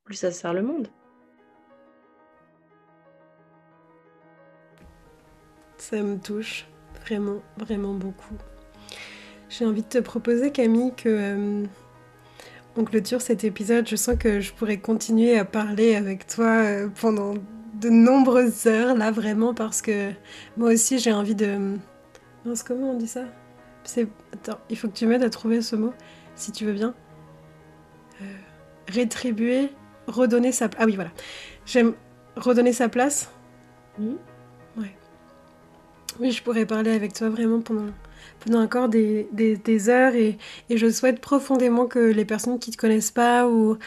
[0.06, 0.88] plus ça sert le monde.
[5.92, 6.66] Ça me touche
[7.04, 8.34] vraiment, vraiment beaucoup.
[9.50, 11.64] J'ai envie de te proposer, Camille, que
[12.76, 13.88] on clôture cet épisode.
[13.88, 17.36] Je sens que je pourrais continuer à parler avec toi euh, pendant
[17.80, 20.10] de nombreuses heures, là, vraiment, parce que
[20.58, 21.76] moi aussi, j'ai envie de...
[22.46, 23.26] Mince, comment on dit ça?
[24.34, 25.94] Attends, il faut que tu m'aides à trouver ce mot,
[26.36, 26.96] si tu veux bien.
[28.24, 28.26] Euh,
[28.88, 29.70] rétribuer,
[30.08, 30.68] redonner sa...
[30.80, 31.12] Ah oui, voilà.
[31.68, 31.94] J'aime
[32.38, 33.30] redonner sa place.
[36.20, 37.92] Oui, je pourrais parler avec toi vraiment pendant
[38.40, 40.38] pendant encore des, heures et,
[40.70, 43.78] je souhaite profondément que les personnes qui ne te connaissent pas ou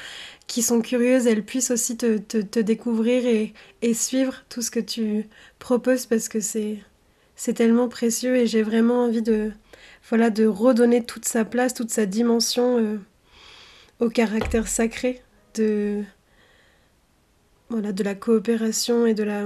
[0.47, 3.53] qui sont curieuses, elles puissent aussi te, découvrir
[3.83, 5.26] et, suivre tout ce que tu
[5.59, 6.79] proposes parce que c'est,
[7.37, 9.53] c'est tellement précieux et j'ai vraiment envie de,
[10.09, 12.99] voilà, de redonner toute sa place, toute sa dimension euh,
[14.01, 15.22] au caractère sacré
[15.55, 16.03] de,
[17.68, 19.45] voilà, de la coopération et de la,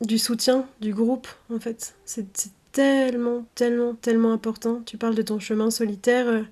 [0.00, 1.94] du soutien du groupe en fait.
[2.04, 2.26] C'est,
[2.72, 4.82] tellement, tellement, tellement important.
[4.84, 6.28] Tu parles de ton chemin solitaire.
[6.28, 6.42] Euh,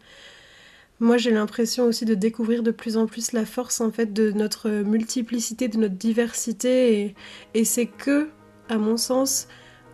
[0.98, 4.30] moi, j'ai l'impression aussi de découvrir de plus en plus la force en fait de
[4.30, 7.00] notre multiplicité, de notre diversité.
[7.00, 7.14] Et,
[7.52, 8.30] et c'est que,
[8.70, 9.48] à mon sens,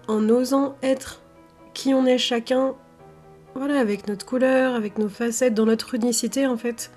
[0.07, 1.20] en osant être
[1.74, 2.76] qui on est chacun,
[3.57, 6.92] voilà, avec notre couleur, avec nos facettes, dans notre unicité en fait,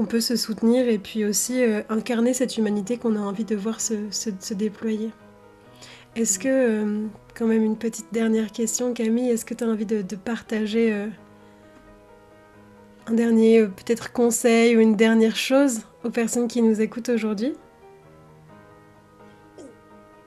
[0.00, 3.54] qu'on peut se soutenir et puis aussi euh, incarner cette humanité qu'on a envie de
[3.54, 5.10] voir se, déployer.
[6.16, 9.84] Est-ce que, euh, quand même une petite dernière question, Camille, est-ce que tu as envie
[9.84, 11.08] de, partager euh,
[13.08, 17.52] un dernier peut-être conseil ou une dernière chose aux personnes qui nous écoutent aujourd'hui?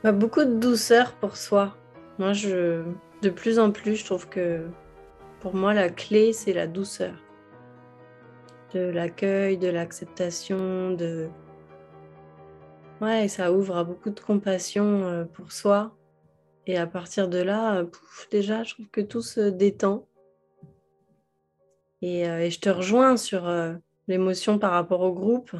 [0.03, 1.75] Bah, Beaucoup de douceur pour soi.
[2.19, 2.83] Moi, je,
[3.23, 4.67] de plus en plus, je trouve que
[5.39, 7.22] pour moi, la clé, c'est la douceur.
[8.73, 11.29] De l'accueil, de l'acceptation, de
[13.01, 15.93] Ouais, ça ouvre à beaucoup de compassion euh, pour soi.
[16.67, 17.85] Et à partir de là, euh,
[18.31, 20.07] déjà, je trouve que tout se détend.
[22.01, 23.51] Et, euh, je te rejoins sur
[24.07, 25.51] l'émotion par rapport au groupe,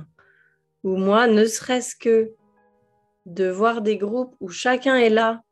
[0.84, 2.34] où moi, ne serait-ce que
[3.26, 5.44] de voir des groupes où chacun est là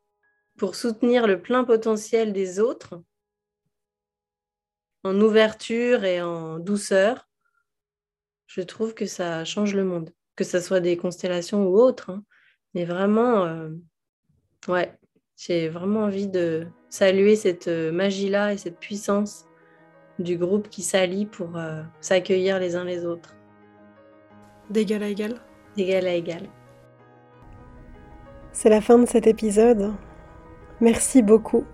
[0.58, 3.02] pour soutenir le plein potentiel des autres,
[5.04, 7.31] en ouverture et en douceur,
[8.54, 12.10] je trouve que ça change le monde que ce soit des constellations ou autres.
[12.10, 12.24] Hein.
[12.74, 13.70] Mais vraiment, euh,
[14.68, 14.92] ouais,
[15.38, 19.46] j'ai vraiment envie de saluer cette euh, magie-là et cette puissance
[20.20, 23.36] du groupe qui s'allie pour euh, s'accueillir les uns les autres.
[24.70, 25.36] D'égal à égal
[25.76, 26.50] D'égal à égal.
[28.52, 29.94] C'est la fin de cet épisode.
[30.80, 31.66] Merci beaucoup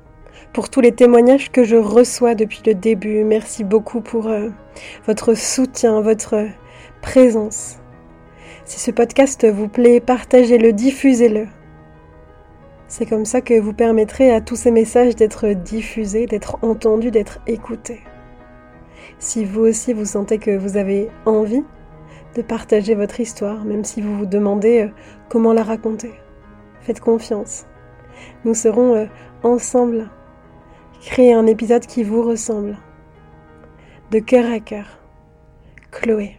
[0.54, 3.24] pour tous les témoignages que je reçois depuis le début.
[3.24, 4.30] Merci beaucoup pour
[5.06, 6.48] votre soutien, votre
[7.02, 7.78] présence.
[8.66, 11.48] Si ce podcast vous plaît, partagez-le, diffusez-le.
[12.88, 17.40] C'est comme ça que vous permettrez à tous ces messages d'être diffusés, d'être entendus, d'être
[17.48, 18.02] écoutés.
[19.20, 21.64] Si vous aussi vous sentez que vous avez envie
[22.36, 24.90] de partager votre histoire, même si vous vous demandez euh,
[25.28, 26.14] comment la raconter,
[26.82, 27.66] faites confiance.
[28.46, 29.06] Nous serons euh,
[29.44, 30.10] ensemble
[31.02, 32.78] créer un épisode qui vous ressemble.
[34.12, 35.00] De cœur à cœur.
[35.92, 36.38] Chloé.